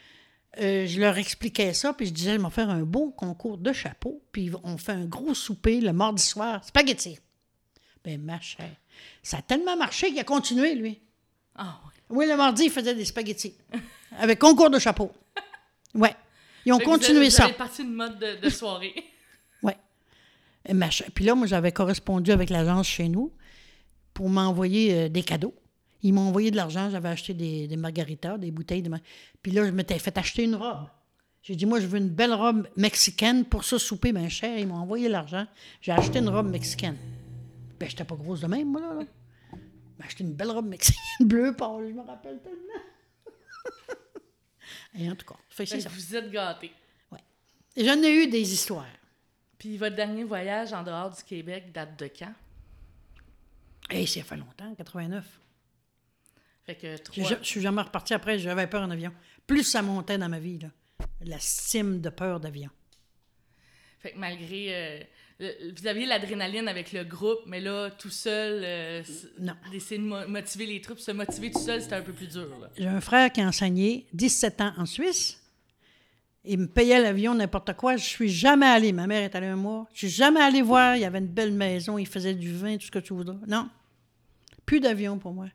[0.61, 3.73] euh, je leur expliquais ça, puis je disais, ils vont faire un beau concours de
[3.73, 7.19] chapeaux, puis on fait un gros souper le mardi soir, spaghetti.
[8.05, 8.77] Ben, ma chère,
[9.23, 11.01] ça a tellement marché qu'il a continué, lui.
[11.57, 11.93] Ah, ouais.
[12.17, 13.55] Oui, le mardi, il faisait des spaghettis,
[14.19, 15.13] avec concours de chapeaux.
[15.95, 16.15] Ouais.
[16.67, 17.45] Ils ont Fait continué ça.
[17.45, 18.95] Avez parti une mode de, de soirée.
[20.67, 23.31] Ch- Puis là, moi, j'avais correspondu avec l'agence chez nous
[24.15, 25.55] pour m'envoyer euh, des cadeaux.
[26.03, 29.01] Ils m'ont envoyé de l'argent, j'avais acheté des, des margaritas, des bouteilles de mar-
[29.43, 30.87] Puis là, je m'étais fait acheter une robe.
[31.43, 34.59] J'ai dit, moi, je veux une belle robe mexicaine pour ça souper, bien cher.
[34.59, 35.47] Ils m'ont envoyé l'argent.
[35.83, 36.97] J'ai acheté une robe mexicaine.
[37.79, 38.95] Ben, j'étais pas grosse de même, moi, là.
[38.95, 39.05] là.
[39.99, 42.83] J'ai acheté une belle robe mexicaine bleue, pâle, je me rappelle tellement.
[44.99, 45.89] Et en tout cas, fait Fait ça.
[45.89, 46.73] vous êtes gâtés.
[47.77, 48.87] Et J'en ai eu des histoires.
[49.59, 52.33] Puis votre dernier voyage en dehors du Québec date de quand?
[53.91, 55.41] Et ça fait longtemps, 89.
[56.65, 57.25] Fait que trois...
[57.25, 59.13] ja- Je suis jamais reparti après, j'avais peur en avion.
[59.47, 60.69] Plus ça montait dans ma vie, là.
[61.23, 62.71] La cime de peur d'avion.
[63.99, 64.67] Fait que malgré...
[64.75, 65.01] euh,
[65.79, 69.03] vous aviez l'adrénaline avec le groupe, mais là, tout seul, euh,
[69.39, 69.55] Non.
[69.73, 72.49] d'essayer de mo- motiver les troupes, se motiver tout seul, c'était un peu plus dur.
[72.77, 75.41] J'ai un frère qui a enseigné 17 ans en Suisse.
[76.45, 77.97] Il me payait l'avion, n'importe quoi.
[77.97, 78.93] Je suis jamais allée.
[78.93, 79.89] Ma mère est allée un mois.
[79.95, 80.95] Je suis jamais allée voir.
[80.97, 81.97] Il y avait une belle maison.
[81.97, 83.39] Il faisait du vin, tout ce que tu voudras.
[83.47, 83.71] Non.
[84.67, 85.47] Plus d'avion pour moi.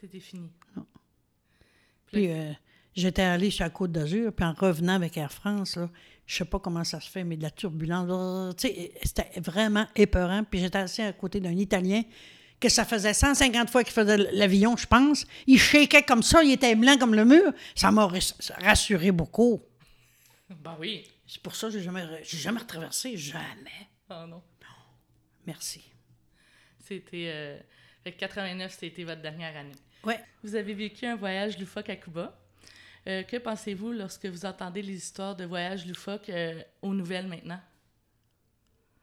[0.00, 0.48] C'était fini.
[2.12, 2.52] Puis euh,
[2.94, 5.90] j'étais allée sur la Côte d'Azur, puis en revenant avec Air France, là,
[6.26, 10.42] je sais pas comment ça se fait, mais de la turbulence, c'était vraiment épeurant.
[10.44, 12.02] Puis j'étais assis à côté d'un Italien
[12.58, 15.26] que ça faisait 150 fois qu'il faisait l'avion, je pense.
[15.46, 17.52] Il shakeait comme ça, il était blanc comme le mur.
[17.74, 19.62] Ça m'a ras- rassuré beaucoup.
[20.50, 21.04] Ben oui.
[21.26, 23.88] C'est pour ça que j'ai jamais, j'ai jamais retraversé, jamais.
[24.10, 24.42] Oh non.
[25.46, 25.82] Merci.
[26.84, 27.26] C'était...
[27.28, 27.58] euh,
[28.04, 29.72] Fait que 89, c'était votre dernière année.
[30.04, 30.20] Ouais.
[30.42, 32.38] Vous avez vécu un voyage loufoque à Cuba?
[33.08, 37.60] Euh, que pensez-vous lorsque vous entendez les histoires de voyages loufoques euh, aux nouvelles maintenant?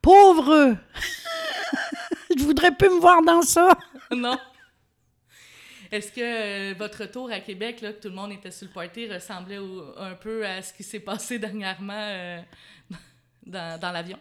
[0.02, 0.76] Pauvre!
[2.38, 3.78] je voudrais plus me voir dans ça.
[4.12, 4.38] non?
[5.92, 8.74] Est-ce que euh, votre retour à Québec, là, que tout le monde était sur le
[8.74, 12.44] party, ressemblait au- un peu à ce qui s'est passé dernièrement
[13.46, 14.20] dans, dans l'avion?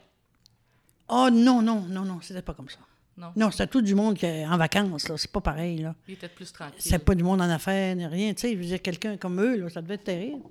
[1.09, 2.79] Oh non, non, non, non, c'était pas comme ça.
[3.17, 3.33] Non?
[3.37, 5.17] Non, c'était tout du monde qui est en vacances, là.
[5.19, 5.95] C'est pas pareil, là.
[6.09, 6.81] Il était plus tranquille.
[6.81, 8.33] C'est pas du monde en affaires, ni rien.
[8.33, 10.43] Tu sais, je veux dire, quelqu'un comme eux, là, ça devait être terrible.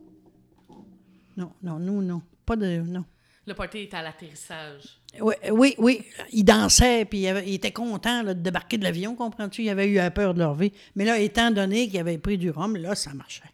[1.36, 2.22] Non, non, nous, non.
[2.46, 2.82] Pas de.
[2.82, 3.04] Non.
[3.48, 5.02] Le party était à l'atterrissage.
[5.20, 6.04] Oui, oui, oui.
[6.32, 9.64] Ils dansaient, puis ils, ils étaient contents là, de débarquer de l'avion, comprends-tu?
[9.64, 10.72] Ils avaient eu peur de leur vie.
[10.96, 13.50] Mais là, étant donné qu'ils avaient pris du rhum, là, ça marchait.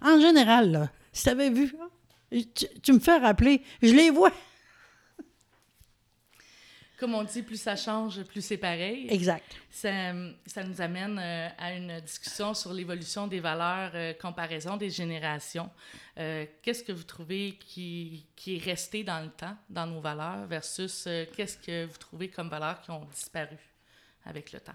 [0.00, 1.74] En général, là, si tu avais vu,
[2.30, 4.32] tu, tu me fais rappeler, je les vois.
[6.98, 9.06] Comme on dit, plus ça change, plus c'est pareil.
[9.10, 9.44] Exact.
[9.70, 10.12] Ça,
[10.46, 15.68] ça nous amène euh, à une discussion sur l'évolution des valeurs, euh, comparaison des générations.
[16.18, 20.46] Euh, qu'est-ce que vous trouvez qui, qui est resté dans le temps, dans nos valeurs,
[20.46, 23.58] versus qu'est-ce que vous trouvez comme valeurs qui ont disparu
[24.24, 24.72] avec le temps?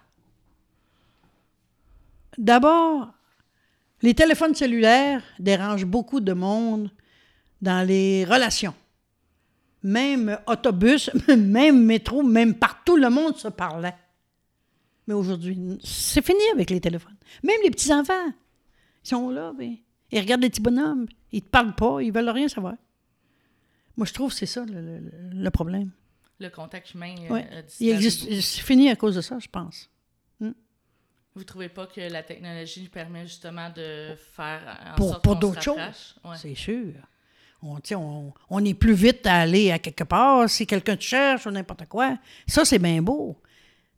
[2.37, 3.07] D'abord,
[4.01, 6.91] les téléphones cellulaires dérangent beaucoup de monde
[7.61, 8.75] dans les relations.
[9.83, 13.95] Même autobus, même métro, même partout, le monde se parlait.
[15.07, 17.15] Mais aujourd'hui, c'est fini avec les téléphones.
[17.43, 18.27] Même les petits-enfants,
[19.03, 19.75] ils sont là, ben,
[20.11, 22.75] ils regardent les petits bonhommes, ils ne te parlent pas, ils veulent rien savoir.
[23.97, 25.91] Moi, je trouve que c'est ça le, le- le problème.
[26.39, 27.47] Le contact humain euh, Ouais.
[27.51, 29.89] a Il existe, c'est fini à cause de ça, je pense.
[31.35, 35.59] Vous trouvez pas que la technologie permet justement de faire en Pour- sorte pour d'autres
[35.61, 36.19] se choses.
[36.25, 36.35] Ouais.
[36.37, 36.93] C'est sûr.
[37.61, 41.45] On, on, on est plus vite à aller à quelque part si quelqu'un te cherche
[41.45, 42.17] ou n'importe quoi.
[42.47, 43.37] Ça, c'est bien beau.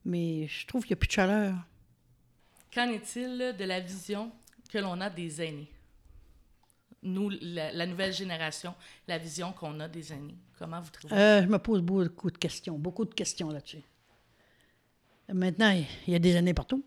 [0.04, 1.56] Mais je trouve qu'il n'y a plus de chaleur.
[2.74, 4.32] Qu'en est-il de la vision
[4.72, 5.70] que l'on a des aînés?
[7.04, 8.74] Nous, la, la nouvelle génération,
[9.08, 10.38] la vision qu'on a des aînés.
[10.58, 11.14] Comment vous trouvez?
[11.16, 13.84] Euh, je me pose beaucoup de questions, beaucoup de questions là-dessus.
[15.32, 15.72] Maintenant,
[16.08, 16.84] il y a des années partout.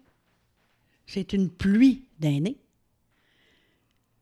[1.07, 2.59] C'est une pluie d'aînés.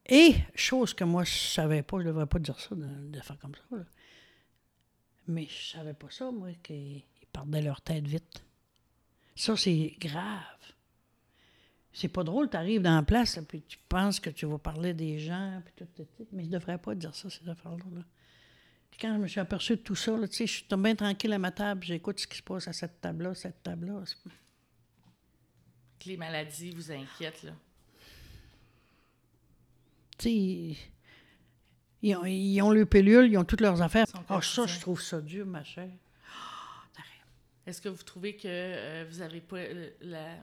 [0.07, 3.38] Et, chose que moi, je savais pas, je ne devrais pas dire ça, de, faire
[3.38, 3.77] comme ça.
[5.29, 8.45] Mais je savais pas ça, moi, qu'ils perdaient leur tête vite.
[9.37, 10.59] Ça, c'est grave.
[11.93, 14.95] C'est pas drôle, tu arrives dans la place, puis tu penses que tu vas parler
[14.95, 17.85] des gens, puis tout, tout, mais je devrais pas dire ça, ces affaires-là.
[17.95, 18.03] là.
[19.01, 21.51] Quand je me suis aperçu de tout ça, là, je suis bien tranquille à ma
[21.51, 24.03] table, j'écoute ce qui se passe à cette table-là, cette table-là.
[26.07, 27.53] Les maladies vous inquiètent, là.
[30.30, 34.06] Ils ont, ils ont leurs pilules, ils ont toutes leurs affaires.
[34.14, 34.66] Ah, ça, quotidiens.
[34.66, 35.90] je trouve ça dur, ma chère.
[37.64, 40.35] Est-ce que vous trouvez que euh, vous avez pas euh, la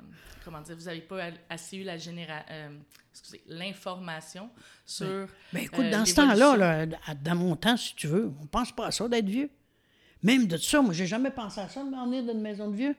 [0.46, 2.70] comment dire vous avez pas assez eu la généra euh,
[3.12, 4.50] excusez l'information
[4.86, 8.48] sur Ben écoute, euh, dans ce temps-là, là, dans mon temps, si tu veux, on
[8.48, 9.50] pense pas à ça d'être vieux.
[10.24, 12.76] Même de ça, moi, j'ai jamais pensé à ça de m'en venir d'une maison de
[12.76, 12.96] vieux.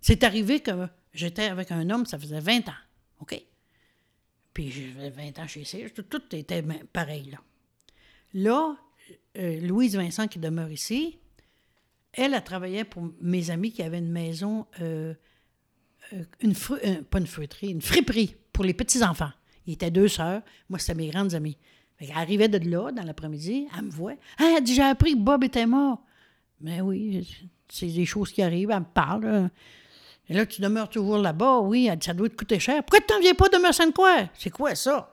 [0.00, 0.70] C'est arrivé que
[1.14, 2.74] j'étais avec un homme, ça faisait 20 ans,
[3.20, 3.42] OK?
[4.54, 7.34] Puis j'avais 20 ans chez C, tout, était ben- pareil,
[8.34, 8.76] là.
[9.38, 11.18] Euh, Louise Vincent, qui demeure ici,
[12.12, 15.14] elle, elle travaillait pour mes amis qui avaient une maison, euh,
[16.12, 16.54] euh, une
[17.04, 19.32] pas une fruiterie, une friperie pour les petits-enfants.
[19.66, 20.42] Ils étaient deux sœurs.
[20.68, 21.56] Moi, c'était mes grandes amies.
[21.98, 24.14] Qu'elle arrivait de là, dans l'après-midi, elle me voit.
[24.38, 26.04] Ah, elle dit J'ai appris que Bob était mort.
[26.60, 27.26] Mais oui,
[27.68, 29.50] c'est des choses qui arrivent, elle me parle.
[30.28, 31.60] Et là, tu demeures toujours là-bas.
[31.60, 32.82] Oui, Ça doit te coûter cher.
[32.84, 35.10] Pourquoi tu t'en viens pas de Sainte-Croix C'est quoi ça?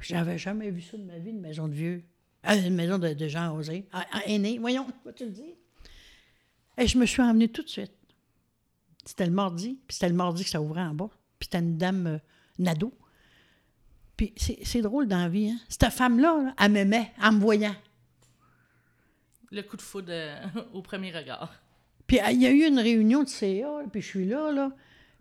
[0.00, 2.04] J'avais jamais vu ça de ma vie, une maison de vieux.
[2.42, 3.86] Ah, une maison de, gens osés.
[3.92, 5.54] Ah, ah, aînés, voyons, quoi tu le dis
[6.76, 7.92] Et je me suis emmenée tout de suite.
[9.04, 11.10] C'était le mardi, puis c'était le mardi que ça ouvrait en bas.
[11.38, 12.20] Puis c'était une dame
[12.60, 12.74] euh.
[14.16, 15.58] Puis c'est drôle dans la vie, hein?
[15.68, 17.74] Cette femme-là, là, elle m'aimait en me voyant.
[19.50, 21.54] le coup de foudre euh, au premier regard.
[22.08, 24.72] Puis il y a eu une réunion de CA, puis je suis là, là.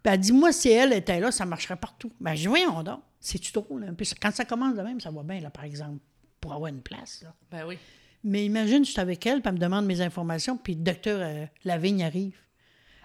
[0.02, 2.12] Puis elle dit, moi, si elle était là, ça marcherait partout.
[2.19, 3.84] Ben, je dis, voyons donc, c'est-tu drôle?
[3.84, 3.93] Hein?
[3.93, 6.00] Puis quand ça commence de même, ça va bien, là, par exemple,
[6.39, 7.36] pour avoir une place, là.
[7.52, 7.78] Ben oui.
[8.23, 11.19] Mais imagine, je suis avec elle, puis elle me demande mes informations, puis le docteur
[11.21, 12.38] euh, Lavigne arrive.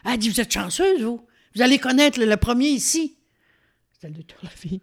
[0.05, 1.21] Elle dit, vous êtes chanceuse, vous?
[1.55, 3.17] Vous allez connaître le, le premier ici.
[3.93, 4.81] C'était le docteur Lavigne.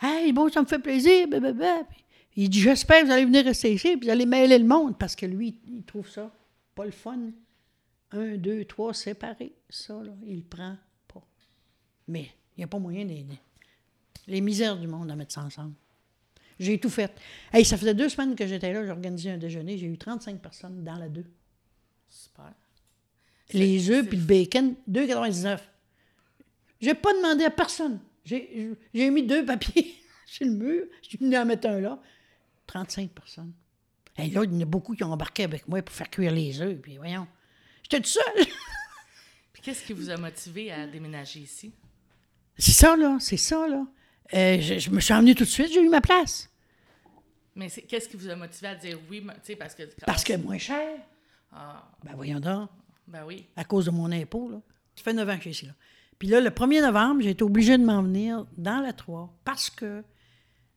[0.00, 1.82] Hey, bon, ça me fait plaisir, blablabla.
[1.90, 2.04] Puis
[2.36, 4.96] il dit, j'espère que vous allez venir rester ici, puis vous allez mêler le monde,
[4.96, 6.32] parce que lui, il trouve ça
[6.76, 7.18] pas le fun.
[8.12, 9.54] Un, deux, trois, séparés.
[9.68, 11.22] Ça, là, il le prend pas.
[12.06, 13.38] Mais il n'y a pas moyen d'aider.
[14.26, 15.74] Les misères du monde à mettre ça ensemble.
[16.58, 17.12] J'ai tout fait.
[17.52, 20.40] Hey, ça faisait deux semaines que j'étais là, j'ai organisé un déjeuner, j'ai eu 35
[20.40, 21.26] personnes dans la deux.
[22.08, 22.52] Super.
[23.52, 25.60] Les œufs puis le bacon, 2,99.
[26.80, 28.00] J'ai pas demandé à personne.
[28.24, 29.94] J'ai j'ai mis deux papiers
[30.26, 32.00] sur le mur, je suis venu en mettre un là.
[32.66, 33.52] 35 personnes.
[34.18, 36.32] Et là, il y en a beaucoup qui ont embarqué avec moi pour faire cuire
[36.32, 37.26] les œufs, puis voyons.
[37.90, 38.44] J'étais tout seul.
[39.52, 41.72] Puis qu'est-ce qui vous a motivé à déménager ici?
[42.56, 43.86] C'est ça, là, c'est ça, là.
[44.34, 46.50] Euh, je, je me suis emmenée tout de suite, j'ai eu ma place.
[47.54, 49.26] Mais qu'est-ce qui vous a motivé à dire oui,
[49.58, 49.82] parce que...
[50.04, 50.98] Parce que moins cher.
[51.50, 52.68] Ah, Ben voyons donc.
[53.06, 53.46] ben oui.
[53.56, 54.50] à cause de mon impôt.
[54.50, 54.60] Là.
[54.94, 55.66] Ça fait 9 ans que suis ici.
[55.66, 55.72] Là.
[56.18, 59.70] Puis là, le 1er novembre, j'ai été obligée de m'en venir dans la 3 parce
[59.70, 60.04] que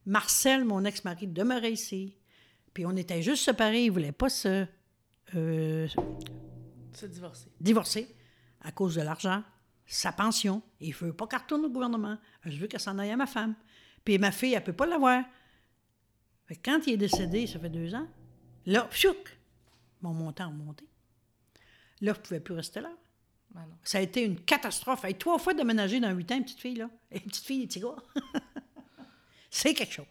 [0.06, 2.16] Marcel, mon ex-mari, demeurait ici.
[2.74, 3.84] Puis on était juste séparés.
[3.84, 4.66] Il ne voulait pas se
[5.36, 5.88] euh,
[6.94, 7.50] Se divorcer.
[7.60, 8.16] divorcer
[8.62, 9.44] à cause de l'argent,
[9.86, 10.62] sa pension.
[10.80, 12.18] Et il ne veut pas qu'elle retourne au gouvernement.
[12.46, 13.56] Je veux qu'elle s'en aille à ma femme.
[14.04, 15.24] Puis ma fille, elle ne peut pas l'avoir.
[16.46, 18.08] Fait que quand il est décédé, ça fait deux ans,
[18.66, 19.38] là, pfiouk,
[20.02, 20.86] mon montant a monté.
[22.02, 22.92] Là, je ne pouvais plus rester là.
[23.54, 23.68] Ben.
[23.84, 25.04] Ça a été une catastrophe.
[25.06, 26.90] Hey, trois fois déménager dans huit ans, une petite fille, là.
[27.12, 27.96] Une petite fille, des petits gars.
[29.50, 30.06] c'est quelque chose.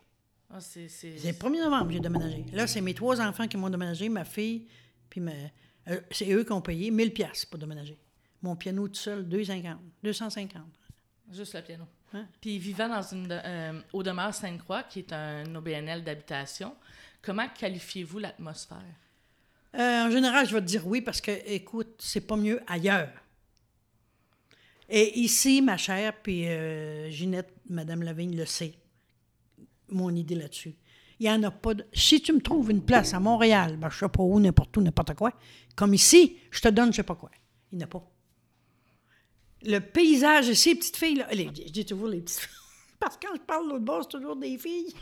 [0.50, 0.82] Ah, c'est...
[1.02, 2.44] le 1er novembre que j'ai déménagé.
[2.52, 4.66] Là, c'est mes trois enfants qui m'ont déménagé, ma fille,
[5.08, 5.32] puis ma-
[6.10, 7.98] c'est eux qui ont payé 1000 pièces pour déménager.
[8.42, 10.62] Mon piano tout seul, 250, 250.
[11.32, 11.84] Juste le piano.
[12.12, 12.26] Hein?
[12.40, 16.74] Puis vivant dans une de- euh, au demeure Sainte-Croix, qui est un OBNL d'habitation,
[17.22, 18.78] comment qualifiez-vous l'atmosphère?
[19.76, 23.12] Euh, en général, je vais te dire oui parce que, écoute, c'est pas mieux ailleurs.
[24.88, 28.74] Et ici, ma chère, puis euh, Ginette, Madame Lavigne le sait,
[29.88, 30.74] mon idée là-dessus.
[31.20, 31.86] Il n'y en a pas de...
[31.92, 34.80] Si tu me trouves une place à Montréal, ben, je sais pas où, n'importe où,
[34.80, 35.32] n'importe quoi,
[35.76, 37.30] comme ici, je te donne je sais pas quoi.
[37.70, 38.10] Il n'y en a pas.
[39.62, 42.56] Le paysage ici, petite fille, là, les- je dis toujours les petites filles,
[42.98, 44.94] parce que quand je parle de l'autre bord, c'est toujours des filles.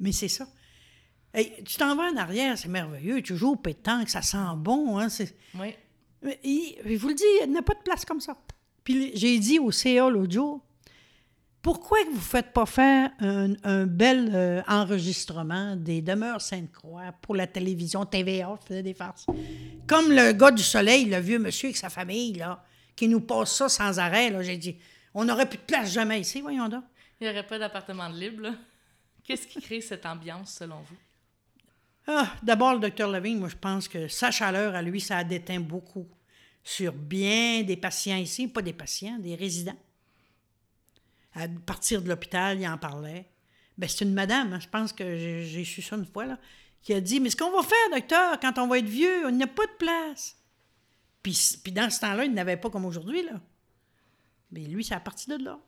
[0.00, 0.46] Mais c'est ça.
[1.34, 3.20] Hey, tu t'en vas en arrière, c'est merveilleux.
[3.20, 4.98] Tu joues au pétanque, ça sent bon.
[4.98, 5.36] Hein, c'est...
[5.54, 5.74] Oui.
[6.22, 8.36] Mais il- je vous le dis, il n'y a pas de place comme ça.
[8.82, 10.64] Puis j'ai dit au CA l'autre jour,
[11.62, 17.34] pourquoi vous ne faites pas faire un, un bel euh, enregistrement des demeures Sainte-Croix pour
[17.34, 19.26] la télévision TVA, faisait des farces?
[19.86, 23.54] Comme le gars du soleil, le vieux monsieur avec sa famille, là, qui nous passe
[23.56, 24.30] ça sans arrêt.
[24.30, 24.76] Là, j'ai dit,
[25.14, 26.84] on n'aurait plus de place jamais ici, voyons donc.
[27.20, 28.54] Il n'y aurait pas d'appartement de libre, là.
[29.24, 30.96] Qu'est-ce qui crée cette ambiance, selon vous?
[32.06, 35.24] Ah, D'abord, le docteur Lavigne, moi, je pense que sa chaleur, à lui, ça a
[35.24, 36.06] déteint beaucoup
[36.64, 39.76] sur bien des patients ici, pas des patients, des résidents.
[41.38, 43.30] À partir de l'hôpital, il en parlait.
[43.76, 46.38] Ben, c'est une madame, hein, je pense que j'ai su ça une fois, là,
[46.82, 49.30] qui a dit Mais ce qu'on va faire, docteur, quand on va être vieux, on
[49.30, 50.36] n'a pas de place.
[51.22, 53.40] Puis, puis dans ce temps-là, il n'avait pas comme aujourd'hui, là.
[54.50, 55.60] Mais lui, c'est à partir de là.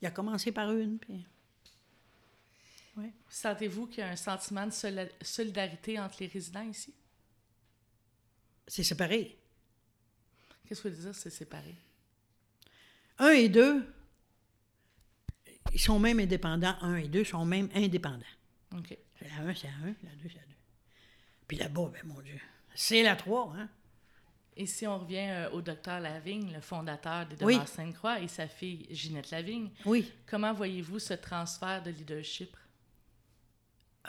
[0.00, 1.26] Il a commencé par une, puis.
[3.28, 4.72] Sentez-vous qu'il y a un sentiment de
[5.20, 6.94] solidarité entre les résidents ici?
[8.66, 9.38] C'est séparé.
[10.66, 11.74] Qu'est-ce que vous voulez dire, c'est séparé?
[13.18, 13.86] Un et deux,
[15.72, 16.74] ils sont même indépendants.
[16.80, 18.20] Un et deux sont même indépendants.
[18.76, 18.96] OK.
[19.22, 20.54] La un, c'est la un, la deux, c'est la deux.
[21.48, 22.38] Puis là-bas, ben mon Dieu,
[22.74, 23.68] c'est la trois, hein?
[24.58, 27.54] Et si on revient euh, au docteur Lavigne, le fondateur des Oui.
[27.54, 30.10] Demeures Sainte-Croix, et sa fille Ginette Lavigne, Oui.
[30.26, 32.56] comment voyez-vous ce transfert de leadership?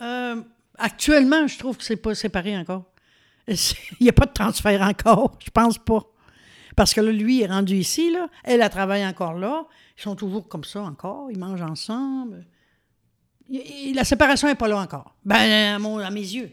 [0.01, 0.41] Euh,
[0.77, 2.85] actuellement, je trouve que c'est pas séparé encore.
[3.47, 3.57] Il
[4.01, 6.01] n'y a pas de transfert encore, je pense pas.
[6.77, 8.29] Parce que là, lui est rendu ici, là.
[8.45, 9.65] Elle, elle travaille encore là.
[9.97, 11.29] Ils sont toujours comme ça encore.
[11.31, 12.45] Ils mangent ensemble.
[13.49, 13.59] Il-
[13.89, 15.15] il- la séparation n'est pas là encore.
[15.25, 16.51] Ben, à, mon- à mes yeux.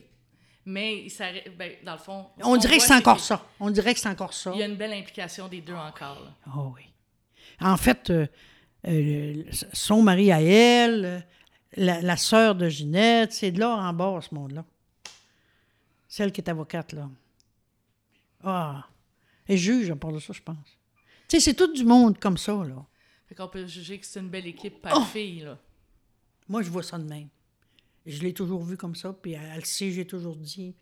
[0.65, 1.27] Mais ça,
[1.59, 2.27] ben, dans le fond...
[2.43, 3.45] On dirait que c'est encore que ça.
[3.61, 4.51] On dirait que c'est encore ça.
[4.55, 6.21] Il y a une belle implication des deux encore.
[6.25, 6.31] là.
[6.47, 6.83] Ah oui.
[7.61, 8.27] En fait, euh,
[8.89, 9.43] euh,
[9.75, 11.21] son mari à elle, euh,
[11.77, 14.65] la, la sœur de Ginette, c'est de l'or en bas, ce monde-là.
[16.09, 17.11] Celle qui est avocate, là.
[18.43, 18.85] Ah!
[19.49, 20.79] Et juge, à part de ça, je pense.
[21.29, 22.85] Tu sais, c'est tout du monde comme ça, là.
[23.27, 24.89] Fait qu'on peut juger que c'est une belle équipe Oh!
[24.89, 25.59] par-fille, là.
[26.49, 27.29] Moi, je vois ça de même.
[28.07, 30.75] Je l'ai toujours vu comme ça, puis elle le sait, j'ai toujours dit.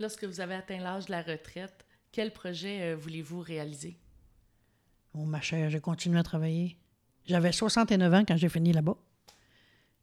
[0.00, 3.96] Lorsque vous avez atteint l'âge de la retraite, quel projet euh, voulez-vous réaliser?
[5.14, 6.76] Bon, ma chère, j'ai continué à travailler.
[7.26, 8.96] J'avais 69 ans quand j'ai fini là-bas.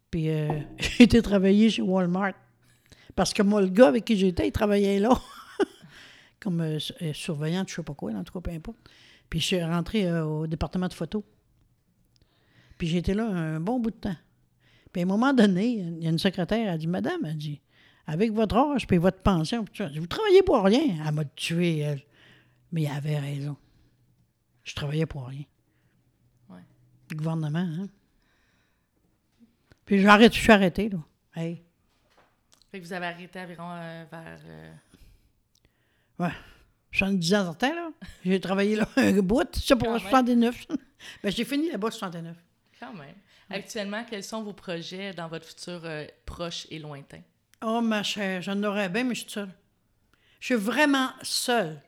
[0.10, 2.34] Puis euh, j'ai été travailler chez Walmart.
[3.16, 5.10] Parce que moi, le gars avec qui j'étais, il travaillait là.
[6.44, 8.78] Comme euh, euh, surveillant de je sais pas quoi, en tout cas, peu importe.
[9.30, 11.24] Puis je suis rentré euh, au département de photo.
[12.78, 14.18] Puis j'ai été là un bon bout de temps.
[14.92, 17.62] Puis à un moment donné, il y a une secrétaire, elle dit Madame, elle dit,
[18.06, 20.98] avec votre âge puis votre pension, puis vous travaillez pour rien.
[21.08, 22.02] Elle m'a tué, elle.
[22.74, 23.56] Mais elle avait raison.
[24.66, 25.46] Je travaillais pour rien.
[26.50, 26.62] Ouais.
[27.10, 27.88] Le gouvernement, hein.
[29.86, 31.00] Puis j'arrête, je suis arrêté, là.
[31.36, 31.64] Hey.
[32.72, 34.40] Fait que vous avez arrêté environ euh, vers...
[34.46, 34.74] euh,
[36.20, 36.32] Ouais.
[36.92, 37.90] 70 ans certain, là.
[38.24, 40.02] J'ai travaillé là un bout, c'est pour Quand même.
[40.02, 40.68] 69.
[41.24, 42.36] ben, j'ai fini là-bas 69.
[42.80, 43.16] Quand même.
[43.50, 47.22] Actuellement, quels sont vos projets dans votre futur euh, proche et lointain?
[47.64, 49.50] Oh, ma chère, j'en aurais bien, mais je suis seule.
[50.40, 51.82] Je suis vraiment seule.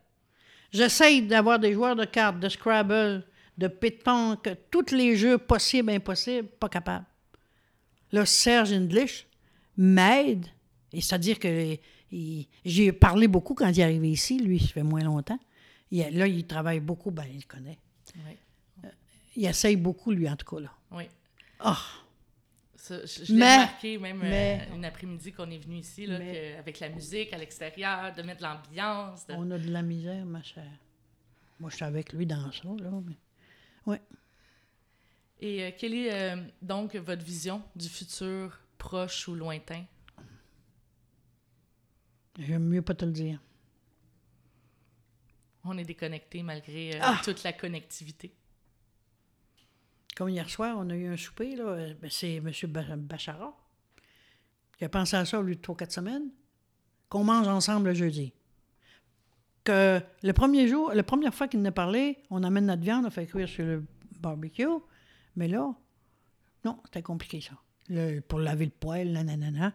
[0.71, 3.23] J'essaye d'avoir des joueurs de cartes, de Scrabble,
[3.57, 7.05] de pétanque, tous les jeux possibles, impossibles, pas capable.
[8.11, 9.27] Là, Serge English
[9.77, 10.45] m'aide,
[10.91, 11.77] et c'est-à-dire que
[12.15, 15.39] il- j'ai parlé beaucoup quand il est arrivé ici, lui, ça fait moins longtemps.
[15.91, 17.77] Il- là, il travaille beaucoup, ben, il connaît.
[18.15, 18.89] Oui.
[19.37, 20.71] Il essaye beaucoup, lui, en tout cas, là.
[20.91, 21.03] Oui.
[21.59, 21.77] Ah!
[22.87, 26.59] Je je l'ai remarqué même euh, une après-midi qu'on est venu ici, là, Mais- que-
[26.59, 29.25] avec la musique à l'extérieur, de mettre l'ambiance.
[29.25, 30.63] de- On a de la misère, ma chère.
[31.59, 32.91] Moi, je suis avec lui dans ça, là.
[33.05, 33.15] Mais...
[33.87, 34.01] Ouais.
[35.41, 39.83] Et euh, quelle est euh, donc votre vision du futur proche ou lointain?
[42.39, 43.39] J'aime mieux pas te le dire.
[45.63, 47.21] On est déconnecté malgré euh, Ah!
[47.23, 48.33] toute la connectivité.
[50.15, 51.93] Comme hier soir, on a eu un souper, là.
[51.99, 52.51] ben, c'est M.
[52.67, 53.55] Ba- Bachara
[54.77, 56.29] qui a pensé à ça au lieu de trois, quatre semaines.
[57.07, 58.33] Qu'on mange ensemble le jeudi.
[59.63, 63.05] Que le premier jour, la première fois qu'il nous a parlé, on amène notre viande,
[63.05, 63.85] on fait cuire sur le
[64.19, 64.67] barbecue.
[65.37, 65.73] Mais là,
[66.65, 67.53] non, c'était compliqué, ça.
[67.87, 69.73] Le- pour laver le poêle, nanana.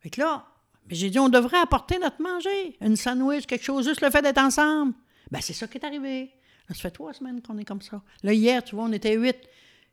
[0.00, 0.46] Fait que là,
[0.88, 2.76] mais j'ai dit, on devrait apporter notre manger.
[2.80, 4.92] Une sandwich, quelque chose, juste le fait d'être ensemble.
[5.30, 6.30] Ben, c'est ça qui est arrivé.
[6.68, 8.02] Ça fait trois semaines qu'on est comme ça.
[8.22, 9.36] Là, hier, tu vois, on était huit.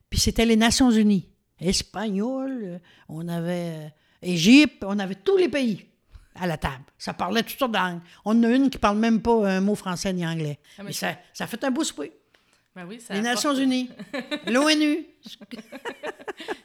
[0.10, 1.27] Puis c'était les Nations Unies.
[1.60, 2.77] Espagnol, euh,
[3.08, 3.88] on avait euh,
[4.21, 5.86] Égypte, on avait tous les pays
[6.36, 6.84] à la table.
[6.97, 7.99] Ça parlait toutes sortes de langues.
[8.25, 10.60] On en a une qui parle même pas un mot français ni anglais.
[10.77, 10.93] Ah, mais mais
[11.34, 12.12] ça- fait un beau souper.
[12.75, 13.89] Ben oui, ça, Les apporte- Nations Unies,
[14.47, 15.06] l'ONU.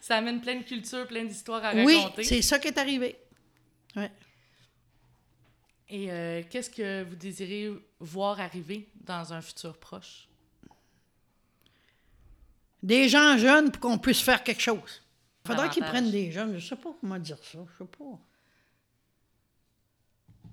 [0.01, 2.23] ça amène plein de cultures, plein d'histoires à Oui, raconter.
[2.25, 3.17] c'est ça qui est arrivé.
[3.97, 4.11] Ouais.
[5.89, 10.29] Et euh, qu'est-ce que vous désirez voir arriver dans un futur proche?
[12.83, 15.03] Des gens jeunes pour qu'on puisse faire quelque chose.
[15.45, 16.59] Il faudrait qu'ils prennent des jeunes.
[16.59, 17.59] Je sais pas comment dire ça.
[17.73, 18.19] Je sais pas.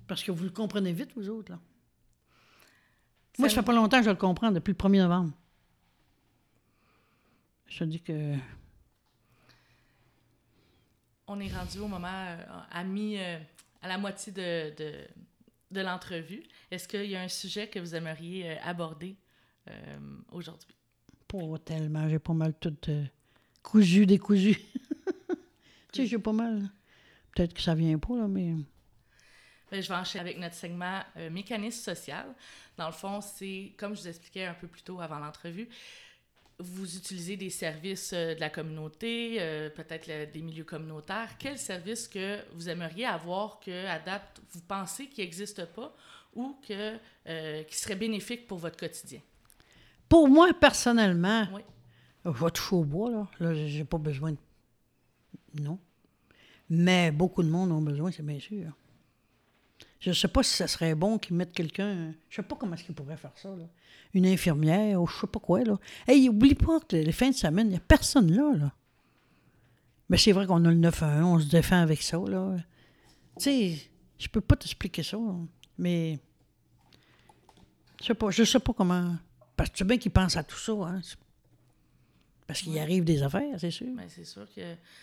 [0.06, 1.58] Parce que vous le comprenez vite, vous autres, là.
[3.38, 5.32] Moi, ça Ça- fait pas longtemps que je le comprends, depuis le 1er novembre.
[7.66, 8.36] Je te dis que.
[11.26, 12.36] On est rendu au moment euh,
[12.70, 13.38] à mi, euh,
[13.82, 14.92] à la moitié de, de,
[15.70, 16.42] de l'entrevue.
[16.70, 19.16] Est-ce qu'il y a un sujet que vous aimeriez euh, aborder
[20.30, 20.76] aujourd'hui?
[21.26, 22.06] Pas tellement.
[22.08, 22.76] J'ai pas mal tout
[23.62, 24.54] cousu, décousu.
[25.92, 26.70] tu sais, j'ai pas mal.
[27.34, 28.54] Peut-être que ça vient pas, là, mais.
[29.70, 32.26] Ben, je vais enchaîner avec notre segment euh, mécanisme social.
[32.76, 35.68] Dans le fond, c'est, comme je vous expliquais un peu plus tôt avant l'entrevue,
[36.58, 41.36] vous utilisez des services euh, de la communauté, euh, peut-être des milieux communautaires.
[41.38, 45.94] Quel service que vous aimeriez avoir que, à date, vous pensez qu'il n'existe pas
[46.34, 46.96] ou que,
[47.28, 49.20] euh, qui serait bénéfique pour votre quotidien?
[50.08, 51.62] Pour moi, personnellement, Oui.
[52.24, 53.28] je vais toucher au bois, là.
[53.40, 54.38] Là, j'ai pas besoin de.
[55.60, 55.78] Non.
[56.70, 58.72] Mais beaucoup de monde ont besoin, c'est bien sûr.
[60.04, 62.12] Je sais pas si ça serait bon qu'ils mettent quelqu'un.
[62.28, 63.64] Je sais pas comment est-ce qu'ils pourraient faire ça, là.
[64.12, 65.78] Une infirmière ou je sais pas quoi, là.
[66.06, 68.72] Hey, oublie pas que les fins de semaine, il n'y a personne là, là.
[70.10, 72.54] Mais c'est vrai qu'on a le 9 à 1, on se défend avec ça, là.
[73.38, 73.78] Tu sais,
[74.18, 75.16] je peux pas t'expliquer ça,
[75.78, 76.18] mais.
[78.00, 79.16] Je sais pas, je sais pas comment.
[79.56, 81.00] Parce que tu sais bien qu'ils pensent à tout ça, hein.
[82.46, 83.86] Parce qu'il arrive des affaires, c'est sûr.
[83.96, 84.60] Ben, c'est sûr que,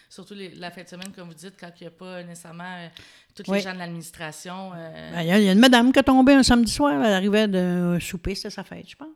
[0.10, 2.64] surtout les- la fin de semaine, comme vous dites, quand il n'y a pas nécessairement
[2.78, 2.88] euh,
[3.34, 4.72] tous les gens de l'administration.
[4.76, 7.14] euh, Ben, Il y, a- y une madame qui est tombée un samedi soir, elle
[7.14, 9.10] arrivait d'un souper, c'était sa fête, je pense.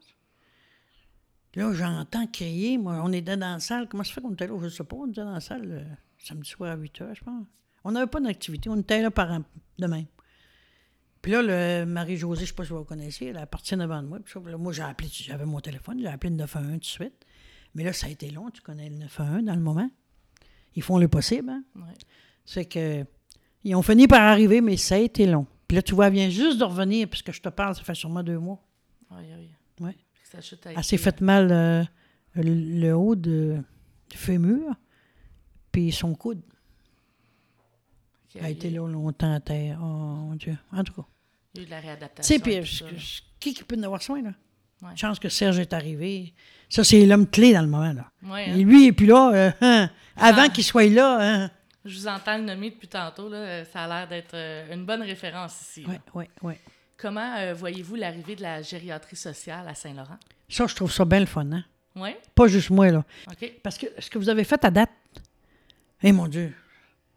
[1.55, 3.87] Là, j'entends crier, moi, on était dans la salle.
[3.87, 4.55] Comment ça fait qu'on était là?
[4.59, 5.83] Je ne sais pas, on était dans la salle euh,
[6.17, 7.45] samedi soir à 8 heures, je pense.
[7.83, 9.39] On n'avait pas d'activité, on était là par
[9.77, 10.05] de même.
[11.21, 14.01] Puis là, le Marie-Josée, je ne sais pas si vous la connaissez, elle appartient devant
[14.01, 14.19] de moi.
[14.23, 16.85] Puis ça, là, moi, j'ai appelé, j'avais mon téléphone, j'ai appelé le 911 tout de
[16.85, 17.25] suite.
[17.75, 19.89] Mais là, ça a été long, tu connais le 911 dans le moment.
[20.75, 21.63] Ils font le possible, hein?
[21.75, 21.93] ouais.
[22.45, 23.05] C'est que
[23.63, 25.47] ils ont fini par arriver, mais ça a été long.
[25.67, 27.95] Puis là, tu vois, elle vient juste de revenir, puisque je te parle, ça fait
[27.95, 28.63] sûrement deux mois.
[29.11, 29.49] Aïe, aïe.
[29.79, 29.95] Ouais.
[30.23, 31.83] Ça chute Elle s'est été, fait mal euh,
[32.35, 33.57] le, haut de,
[34.09, 34.75] du fémur,
[35.71, 36.41] puis son coude.
[38.35, 39.79] Elle a été là longtemps à terre.
[39.81, 40.57] Oh mon Dieu.
[40.71, 41.05] En tout cas.
[41.53, 42.35] Il y a eu de la Tu réadaptation.
[42.35, 44.33] sais, puis qui qui peut en avoir soin, là?
[44.81, 44.95] Ouais.
[44.95, 46.33] Chance que Serge est arrivé.
[46.69, 48.09] Ça, c'est l'homme clé dans le moment, là.
[48.23, 48.57] Ouais, Et hein.
[48.57, 50.49] lui, et puis là, euh, hein, avant Ah.
[50.49, 51.51] qu'il soit là, hein.
[51.85, 53.29] Je vous entends le nommer depuis tantôt.
[53.29, 55.85] Là, euh, ça a l'air d'être euh, une bonne référence ici.
[55.87, 56.53] Oui, oui, oui.
[56.97, 60.17] Comment euh, voyez-vous l'arrivée de la gériatrie sociale à Saint-Laurent?
[60.49, 61.63] Ça, je trouve ça bien le fun, hein?
[61.95, 62.09] Oui?
[62.33, 63.03] Pas juste moi, là.
[63.31, 63.51] OK.
[63.61, 64.89] Parce que ce que vous avez fait à date,
[66.01, 66.53] eh mon Dieu,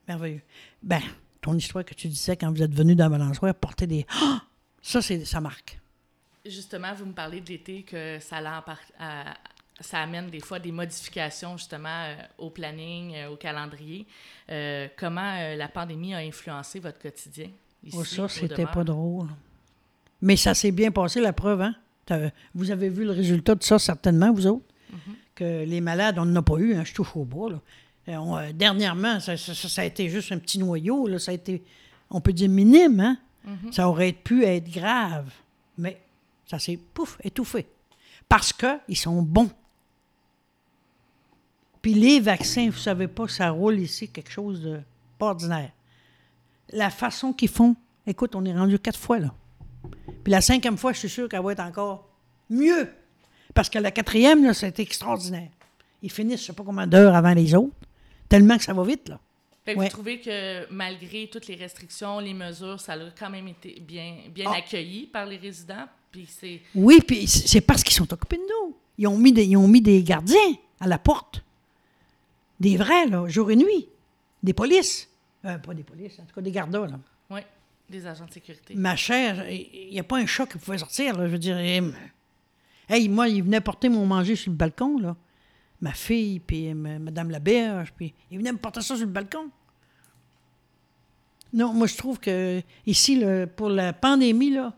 [0.06, 0.42] merveilleux.
[0.82, 1.00] Ben,
[1.40, 4.06] ton histoire que tu disais quand vous êtes venu dans Balançoire, porter des.
[4.82, 5.80] Ça, c'est, ça marque.
[6.46, 9.34] Justement, vous me parlez de l'été que ça, l'empar- à-
[9.80, 14.06] ça amène des fois des modifications justement euh, au planning, euh, au calendrier.
[14.50, 17.48] Euh, comment la pandémie a influencé votre quotidien?
[17.84, 19.28] Ici, Oh, ça, c'était pas drôle.
[20.20, 21.74] Mais ça s'est bien passé, la preuve, hein?
[22.54, 24.64] Vous avez vu le résultat de ça, certainement, vous autres?
[25.34, 27.60] Que les malades, on n'en a pas eu, hein, je touche au bois, là.
[28.20, 31.18] On, euh, dernièrement, ça, ça- ça- ça a été juste un petit noyau, là.
[31.18, 31.62] Ça a été,
[32.10, 33.18] on peut dire, minime, hein?
[33.70, 35.30] Ça aurait pu être grave.
[35.76, 36.00] Mais
[36.48, 37.66] ça s'est, pouf, étouffé.
[38.28, 39.50] Parce qu'ils sont bons.
[41.80, 44.80] Puis les vaccins, vous savez pas, ça roule ici quelque chose de
[45.18, 45.70] pas ordinaire.
[46.70, 49.32] La façon qu'ils font, écoute, on est rendu quatre fois, là.
[50.24, 52.08] Puis la cinquième fois, je suis sûr qu'elle va être encore
[52.50, 52.92] mieux.
[53.54, 55.48] Parce que la quatrième, là, c'était extraordinaire.
[56.02, 57.74] Ils finissent, je sais pas combien d'heures avant les autres,
[58.28, 59.18] tellement que ça va vite, là.
[59.64, 59.86] Fait que Ouais.
[59.86, 64.16] Vous trouvez que malgré toutes les restrictions, les mesures, ça a quand même été bien,
[64.30, 64.56] bien Ah.
[64.58, 65.86] accueilli par les résidents?
[66.10, 66.28] Puis.
[66.74, 68.76] Oui, puis c'est parce qu'ils sont occupés de nous.
[68.96, 71.44] Ils ont mis des, ils ont mis des gardiens à la porte.
[72.58, 73.88] Des vrais, là, jour et nuit.
[74.42, 75.08] Des polices.
[75.44, 76.98] Euh, pas des polices, en tout cas des gardas, là.
[77.30, 77.40] Oui,
[77.88, 78.74] des agents de sécurité.
[78.74, 81.26] Ma chère, il n'y a pas un chat qui pouvait sortir, là.
[81.26, 81.80] Je veux dire, eh,
[82.88, 85.16] hey, moi, il venait porter mon manger sur le balcon, là.
[85.80, 89.12] Ma fille, puis ma- Madame la berge, puis il venait me porter ça sur le
[89.12, 89.48] balcon.
[91.52, 94.74] Non, moi, je trouve que ici, là, pour la pandémie, là,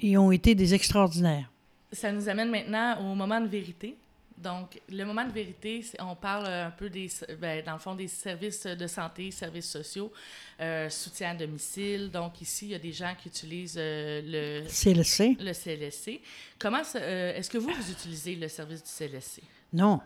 [0.00, 1.50] ils ont été des extraordinaires.
[1.92, 3.96] Ça nous amène maintenant au moment de vérité.
[4.36, 7.08] Donc, le moment de vérité, on parle un peu des,
[7.40, 10.12] ben, dans le fond, des services de santé, services sociaux,
[10.60, 12.10] euh, soutien à domicile.
[12.10, 14.20] Donc, ici, il y a des gens qui utilisent euh,
[14.62, 15.38] le, CLC?
[15.40, 16.20] le CLSC.
[16.58, 19.40] Comment, euh, est-ce que vous, vous utilisez le service du CLSC?
[19.72, 20.00] Non.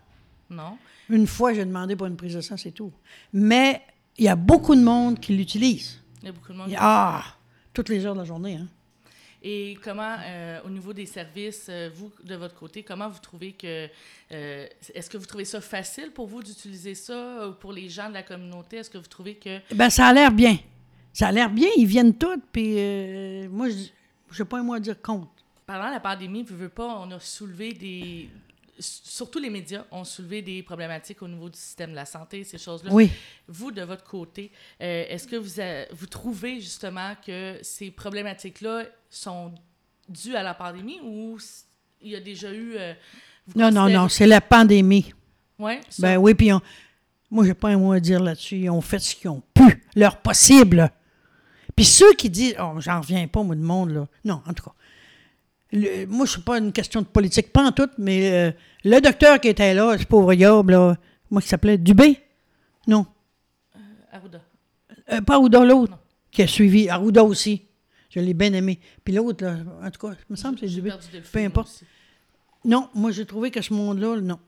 [0.49, 0.77] Non?
[1.09, 2.93] Une fois, j'ai demandé pour une prise de sang, c'est tout.
[3.33, 3.81] Mais
[4.17, 5.99] il y a beaucoup de monde qui l'utilise.
[6.21, 6.71] Il y a beaucoup de monde.
[6.73, 7.23] A- Ah!
[7.73, 8.67] Toutes les heures de la journée, hein?
[9.43, 13.53] Et comment, euh, au niveau des services, euh, vous, de votre côté, comment vous trouvez
[13.53, 13.87] que...
[14.31, 18.07] euh, est-ce que vous trouvez ça facile pour vous d'utiliser ça, euh, pour les gens
[18.09, 18.77] de la communauté?
[18.77, 19.59] Est-ce que vous trouvez que...
[19.73, 20.57] Ben, ça a l'air bien.
[21.11, 24.75] Ça a l'air bien, ils viennent tous, puis euh, moi, je n'ai pas un mot
[24.75, 25.27] à dire contre.
[25.65, 28.29] Pendant la pandémie, vous veux pas, on a soulevé des,
[28.79, 32.57] surtout les médias ont soulevé des problématiques au niveau du système de la santé, ces
[32.57, 32.91] choses-là.
[32.93, 33.09] Oui.
[33.47, 34.51] Vous, de votre côté,
[34.81, 39.53] euh, est-ce que vous, a- vous trouvez justement que ces problématiques-là sont
[40.09, 41.37] dues à la pandémie ou
[42.01, 42.75] il y a déjà eu...
[42.77, 42.93] euh,
[43.55, 45.13] Non, non, non, c'est la pandémie.
[45.89, 46.01] Ça.
[46.01, 46.61] Ben oui, puis on-
[47.29, 48.57] moi, j'ai pas un mot à dire là-dessus.
[48.57, 50.91] Ils ont fait ce qu'ils ont pu, leur possible.
[51.75, 54.07] Puis ceux qui disent, oh, j'en reviens pas, moi, du monde, là.
[54.25, 54.73] Non, en tout cas.
[55.73, 58.51] Le- moi, je suis pas une question de politique, pas en tout, mais euh,
[58.83, 60.97] le docteur qui était là, ce pauvre diable, là,
[61.29, 62.19] moi qui s'appelait Dubé?
[62.87, 63.05] Non.
[64.11, 64.41] Arruda.
[65.13, 65.97] Euh, pas Arruda, l'autre,
[66.29, 66.89] qui a suivi.
[66.89, 67.65] Arruda aussi.
[68.09, 68.79] Je l'ai bien aimé.
[69.05, 70.91] Puis l'autre, là, en tout cas, il me semble que c'est Dubé.
[71.31, 71.67] Peu importe.
[71.69, 71.85] aussi.
[72.65, 74.39] Non, moi, j'ai trouvé que ce monde-là, non.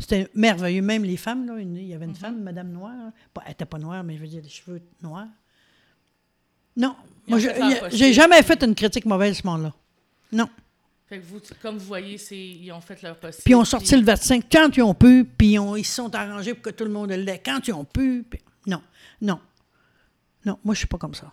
[0.00, 0.82] C'était merveilleux.
[0.82, 2.10] Même les femmes, là, il y avait Mhm.
[2.12, 3.12] une femme, Madame Noire.
[3.32, 5.26] Pas- elle n'était pas noire, mais je veux dire, les cheveux noirs.
[6.76, 6.94] Non.
[7.28, 7.38] Moi,
[7.90, 9.72] j'ai jamais fait une critique mauvaise à ce monde-là.
[10.32, 10.48] Non.
[11.08, 13.42] Fait que vous, comme vous voyez, ils ont fait leur possible.
[13.44, 15.94] Puis ils ont sorti le vaccin quand ils ont pu, puis ils ont- ils se
[15.94, 18.24] sont arrangés pour que tout le monde l'ait quand ils ont pu.
[18.28, 18.82] puis- Non,
[19.22, 19.40] non.
[20.44, 21.32] Non, moi, je suis pas comme ça.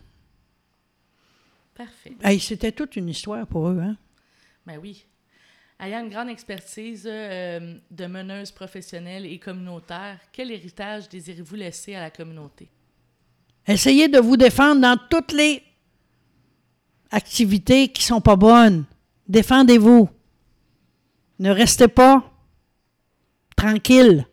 [1.75, 2.13] Parfait.
[2.23, 3.97] Hey, C'était toute une histoire pour eux, hein?
[4.65, 5.05] Ben oui.
[5.77, 11.99] Ayant une grande expertise euh, de meneuse professionnelle et communautaire, quel héritage désirez-vous laisser à
[12.01, 12.69] la communauté?
[13.67, 15.61] Essayez de vous défendre dans toutes les
[17.11, 18.85] activités qui sont pas bonnes.
[19.27, 20.09] Défendez-vous.
[21.39, 22.23] Ne restez pas
[23.55, 24.25] tranquille.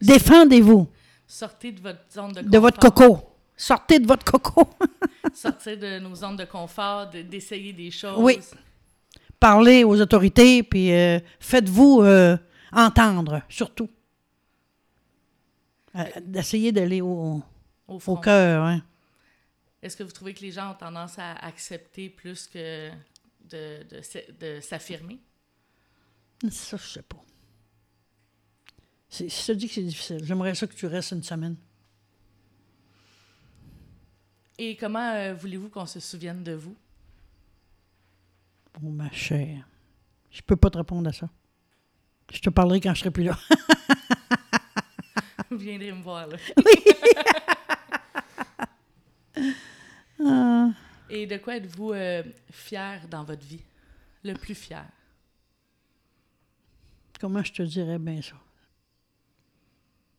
[0.00, 0.88] Défendez-vous
[1.26, 2.50] sortez de votre zone de confort.
[2.50, 3.18] de votre coco.
[3.56, 4.68] Sortez de votre coco.
[5.34, 8.16] Sortez de nos zones de confort, de- d'essayer des choses.
[8.18, 8.38] Oui.
[9.38, 12.36] Parlez aux autorités, puis euh, faites-vous euh,
[12.72, 13.88] entendre, surtout.
[15.96, 17.42] Euh, D'essayer d'aller au,
[17.88, 18.64] Au au cœur.
[18.64, 18.82] hein.
[19.82, 22.90] Est-ce que vous trouvez que les gens ont tendance à accepter plus que
[23.48, 25.18] de, de, s- de s'affirmer?
[26.50, 27.22] Ça, je sais pas.
[29.08, 30.20] C'est- Je te dis que c'est difficile.
[30.24, 31.56] J'aimerais ça que tu restes une semaine.
[34.58, 36.76] Et comment euh, voulez-vous qu'on se souvienne de vous?
[38.82, 39.66] Oh, ma chère.
[40.30, 41.28] Je peux pas te répondre à ça.
[42.30, 43.38] Je te parlerai quand je serai plus là.
[45.50, 46.36] Vous viendrez me voir, là.
[50.24, 50.68] Ah.
[51.08, 53.60] Et de quoi êtes-vous euh, fier dans votre vie?
[54.22, 54.84] Le plus fier?
[57.20, 58.34] Comment je te dirais bien ça?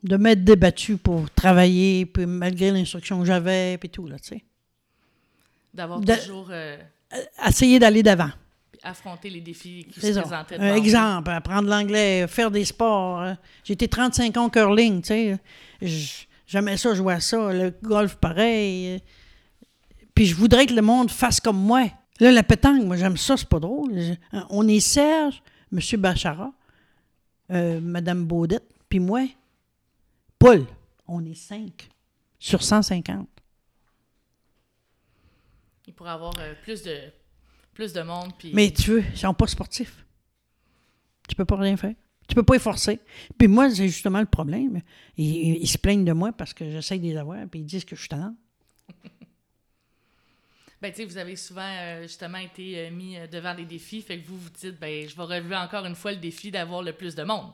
[0.04, 4.44] De m'être débattu pour travailler, puis malgré l'instruction que j'avais, puis tout, là, tu sais.
[5.74, 6.78] D'avoir toujours euh,
[7.48, 8.30] Essayer d'aller d'avant.
[8.84, 10.22] affronté les défis qui se ça.
[10.22, 10.78] présentaient Un devant vous.
[10.80, 13.22] exemple, apprendre l'anglais, faire des sports.
[13.22, 13.38] hein.
[13.64, 15.38] J'ai été 35 ans curling, tu
[15.82, 16.20] sais.
[16.48, 17.54] J'aimais ça, jouer à ça.
[17.54, 19.02] Le golf, pareil.
[20.22, 21.90] Puis je voudrais que le monde fasse comme moi.
[22.20, 23.92] Là, la pétanque, moi, j'aime ça, c'est pas drôle.
[24.32, 25.42] Hein, On est Serge,
[25.74, 25.80] M.
[26.00, 26.54] Bachara,
[27.50, 29.28] euh, Mme Baudette, puis moi.
[30.38, 30.68] Paul,
[31.08, 31.90] on est cinq
[32.38, 33.28] sur 150.
[35.88, 37.00] Il pourrait avoir euh, plus, de,
[37.74, 38.32] plus de monde.
[38.54, 40.06] Mais tu veux, ils sont pas sportifs.
[41.28, 41.96] Tu peux pas rien faire.
[42.28, 43.00] Tu peux pas les forcer.
[43.40, 44.84] Puis moi, c'est justement le problème.
[45.18, 47.86] Ils, ils- se plaignent de moi parce que j'essaie de les avoir, puis ils disent
[47.86, 48.36] que je suis talent.
[50.82, 54.28] Ben, vous avez souvent euh, justement été euh, mis euh, devant des défis, fait que
[54.28, 57.14] vous vous dites, ben, je vais relever encore une fois le défi d'avoir le plus
[57.14, 57.52] de monde.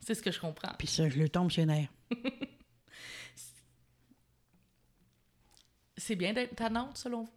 [0.00, 0.72] C'est ce que je comprends.
[0.78, 1.88] Puis ça, je le tombe sur les nerfs.
[5.96, 7.32] C'est bien d'être tannante, selon vous?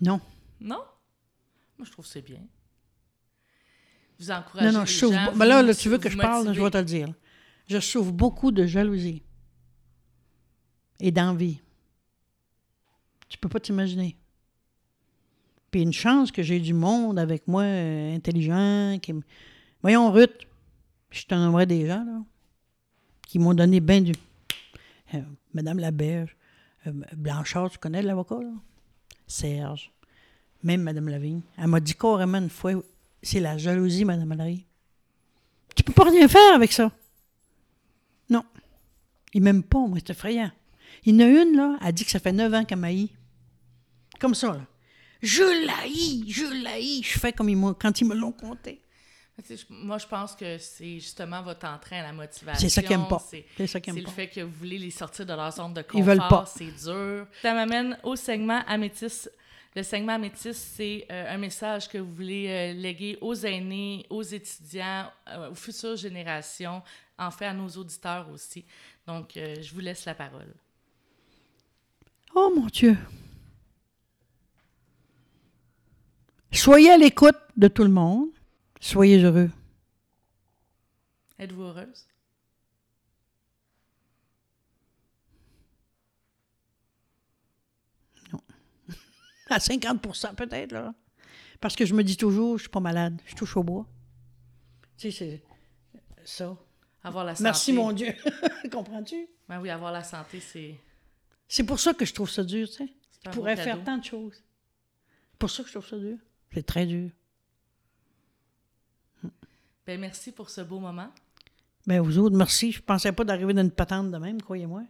[0.00, 0.20] Non.
[0.60, 0.84] Non?
[1.78, 2.40] Moi, je trouve que c'est bien.
[4.18, 5.14] Vous encouragez Non, non, les je souffre.
[5.14, 6.84] gens, Ben là, vous- là, tu veux que vous je parle, je vais te le
[6.84, 7.08] dire.
[7.68, 9.22] Je souffre beaucoup de jalousie
[11.00, 11.60] et d'envie.
[13.32, 14.14] Tu peux pas t'imaginer.
[15.70, 19.14] Puis une chance que j'ai du monde avec moi, euh, intelligent, qui
[19.80, 20.46] Voyons, Ruth,
[21.10, 22.22] je t'en nommerai des gens, là,
[23.26, 24.12] qui m'ont donné bien du...
[25.14, 25.22] Euh,
[25.54, 26.36] Madame Laberge,
[26.86, 28.52] euh, Blanchard, tu connais l'avocat, là?
[29.26, 29.90] Serge,
[30.62, 31.40] même Madame Lavigne.
[31.56, 32.72] Elle m'a dit carrément une fois,
[33.22, 34.66] c'est la jalousie, Madame Mallory.
[35.74, 36.92] Tu peux pas rien faire avec ça.
[38.28, 38.44] Non.
[39.32, 40.50] Il m'aime pas, moi, c'est effrayant.
[41.06, 43.10] Il y en a une, là, elle dit que ça fait neuf ans qu'elle m'haït.
[44.22, 44.60] Comme ça, là.
[45.20, 47.02] Je l'haïs, je l'haïs.
[47.02, 48.80] Je fais comme ils quand ils me l'ont compté.
[49.68, 52.60] Moi, je pense que c'est justement votre entrain à la motivation.
[52.60, 53.18] C'est ça qu'ils aiment pas.
[53.18, 55.82] C'est ça qu'ils c'est le fait que vous voulez les sortir de leur zone de
[55.82, 55.98] confort.
[55.98, 56.44] Ils veulent pas.
[56.46, 57.26] C'est dur.
[57.42, 59.26] Ça m'amène au segment Amétis.
[59.74, 64.22] Le segment Amétis, c'est euh, un message que vous voulez euh, léguer aux aînés, aux
[64.22, 66.80] étudiants, euh, aux futures générations,
[67.18, 68.64] en fait à nos auditeurs aussi.
[69.04, 70.54] Donc, je vous laisse la parole.
[72.36, 72.96] Oh mon Dieu.
[76.52, 78.28] Soyez à l'écoute de tout le monde.
[78.80, 79.50] Soyez heureux.
[81.38, 82.06] Êtes-vous heureuse?
[89.48, 90.94] À 50% peut-être, là.
[91.60, 93.86] Parce que je me dis toujours, je suis pas malade, je touche au bois.
[94.96, 95.42] Tu sais,
[96.24, 96.56] c'est ça.
[97.04, 97.44] Avoir la santé.
[97.44, 98.14] Merci, mon Dieu.
[98.72, 99.28] Comprends-tu?
[99.48, 100.76] Ben oui, avoir la santé, c'est.
[101.48, 102.88] C'est pour ça que je trouve ça dur, tu sais.
[103.24, 104.34] Je pourrais faire tant de choses.
[104.34, 106.18] C'est pour ça que je trouve ça dur.
[106.54, 107.10] C'est très dur.
[109.86, 111.10] Ben merci pour ce beau moment.
[111.86, 112.70] Ben, vous autres, merci.
[112.70, 114.82] Je pensais pas d'arriver dans une patente de même, croyez-moi.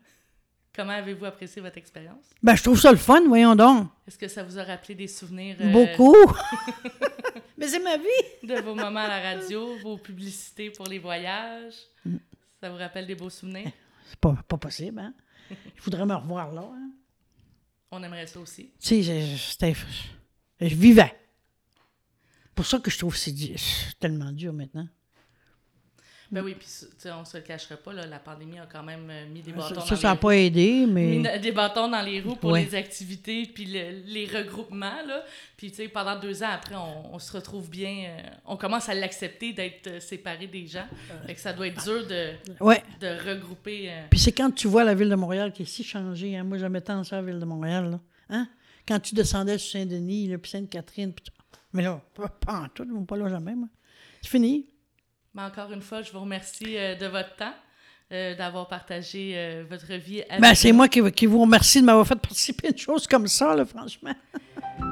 [0.75, 2.31] Comment avez-vous apprécié votre expérience?
[2.43, 3.89] Ben, je trouve ça le fun, voyons donc.
[4.07, 6.17] Est-ce que ça vous a rappelé des souvenirs euh, Beaucoup.
[7.59, 8.47] Mais c'est ma vie.
[8.47, 11.75] de vos moments à la radio, vos publicités pour les voyages?
[12.05, 12.17] Mm.
[12.61, 13.71] Ça vous rappelle des beaux souvenirs?
[14.09, 15.15] C'est pas, pas possible, hein?
[15.77, 16.91] Je voudrais me revoir là, hein?
[17.91, 18.73] On aimerait ça aussi.
[18.81, 19.25] Tu sais,
[20.61, 21.13] je vivais.
[22.55, 23.35] Pour ça que je trouve que c'est
[24.01, 24.87] tellement dur maintenant.
[26.31, 28.83] Ben oui, puis tu sais, on se le cachera pas, là, la pandémie a quand
[28.83, 31.39] même euh, mis des bâtons Ça, dans ça les pas aidé, mais.
[31.39, 32.65] des bâtons dans les roues pour Ouais.
[32.65, 35.23] les activités puis le- les regroupements là
[35.59, 38.89] puis tu sais pendant deux ans après on, on se retrouve bien euh, on commence
[38.89, 40.87] à l'accepter d'être euh, séparé des gens
[41.27, 42.31] fait que ça doit être dur de,
[42.65, 42.83] Ouais.
[43.03, 45.85] de regrouper euh, Puis c'est quand tu vois la ville de Montréal qui est si
[45.85, 46.35] changée.
[46.39, 46.45] Hein?
[46.45, 47.91] Moi, j'aimais tant ça, la ville de Montréal.
[47.91, 48.01] Là.
[48.31, 48.49] Hein?
[48.89, 51.13] Quand tu descendais sur Saint-Denis, puis Sainte-Catherine.
[51.13, 51.27] Puis...
[51.73, 53.55] Mais là, pas, en tout, ils vont pas là jamais.
[53.55, 53.69] moi.
[54.21, 54.67] C'est fini.
[55.35, 57.55] mais encore une fois je vous remercie euh, de votre temps
[58.13, 61.87] euh, d'avoir partagé euh, votre vie avec Ben, c'est moi qui, qui vous remercie de
[61.87, 64.15] m'avoir fait participer à une chose comme ça, là, franchement.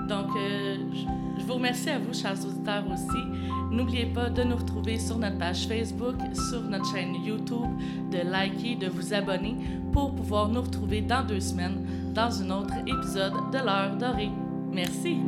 [0.08, 1.06] Donc, je
[1.38, 3.24] je vous remercie à vous, chers auditeurs aussi.
[3.70, 7.70] N'oubliez pas de nous retrouver sur notre page Facebook, sur notre chaîne YouTube,
[8.10, 9.56] de liker, de vous abonner
[9.92, 14.30] pour pouvoir nous retrouver dans deux semaines dans un autre épisode de l'heure dorée.
[14.72, 15.18] Merci.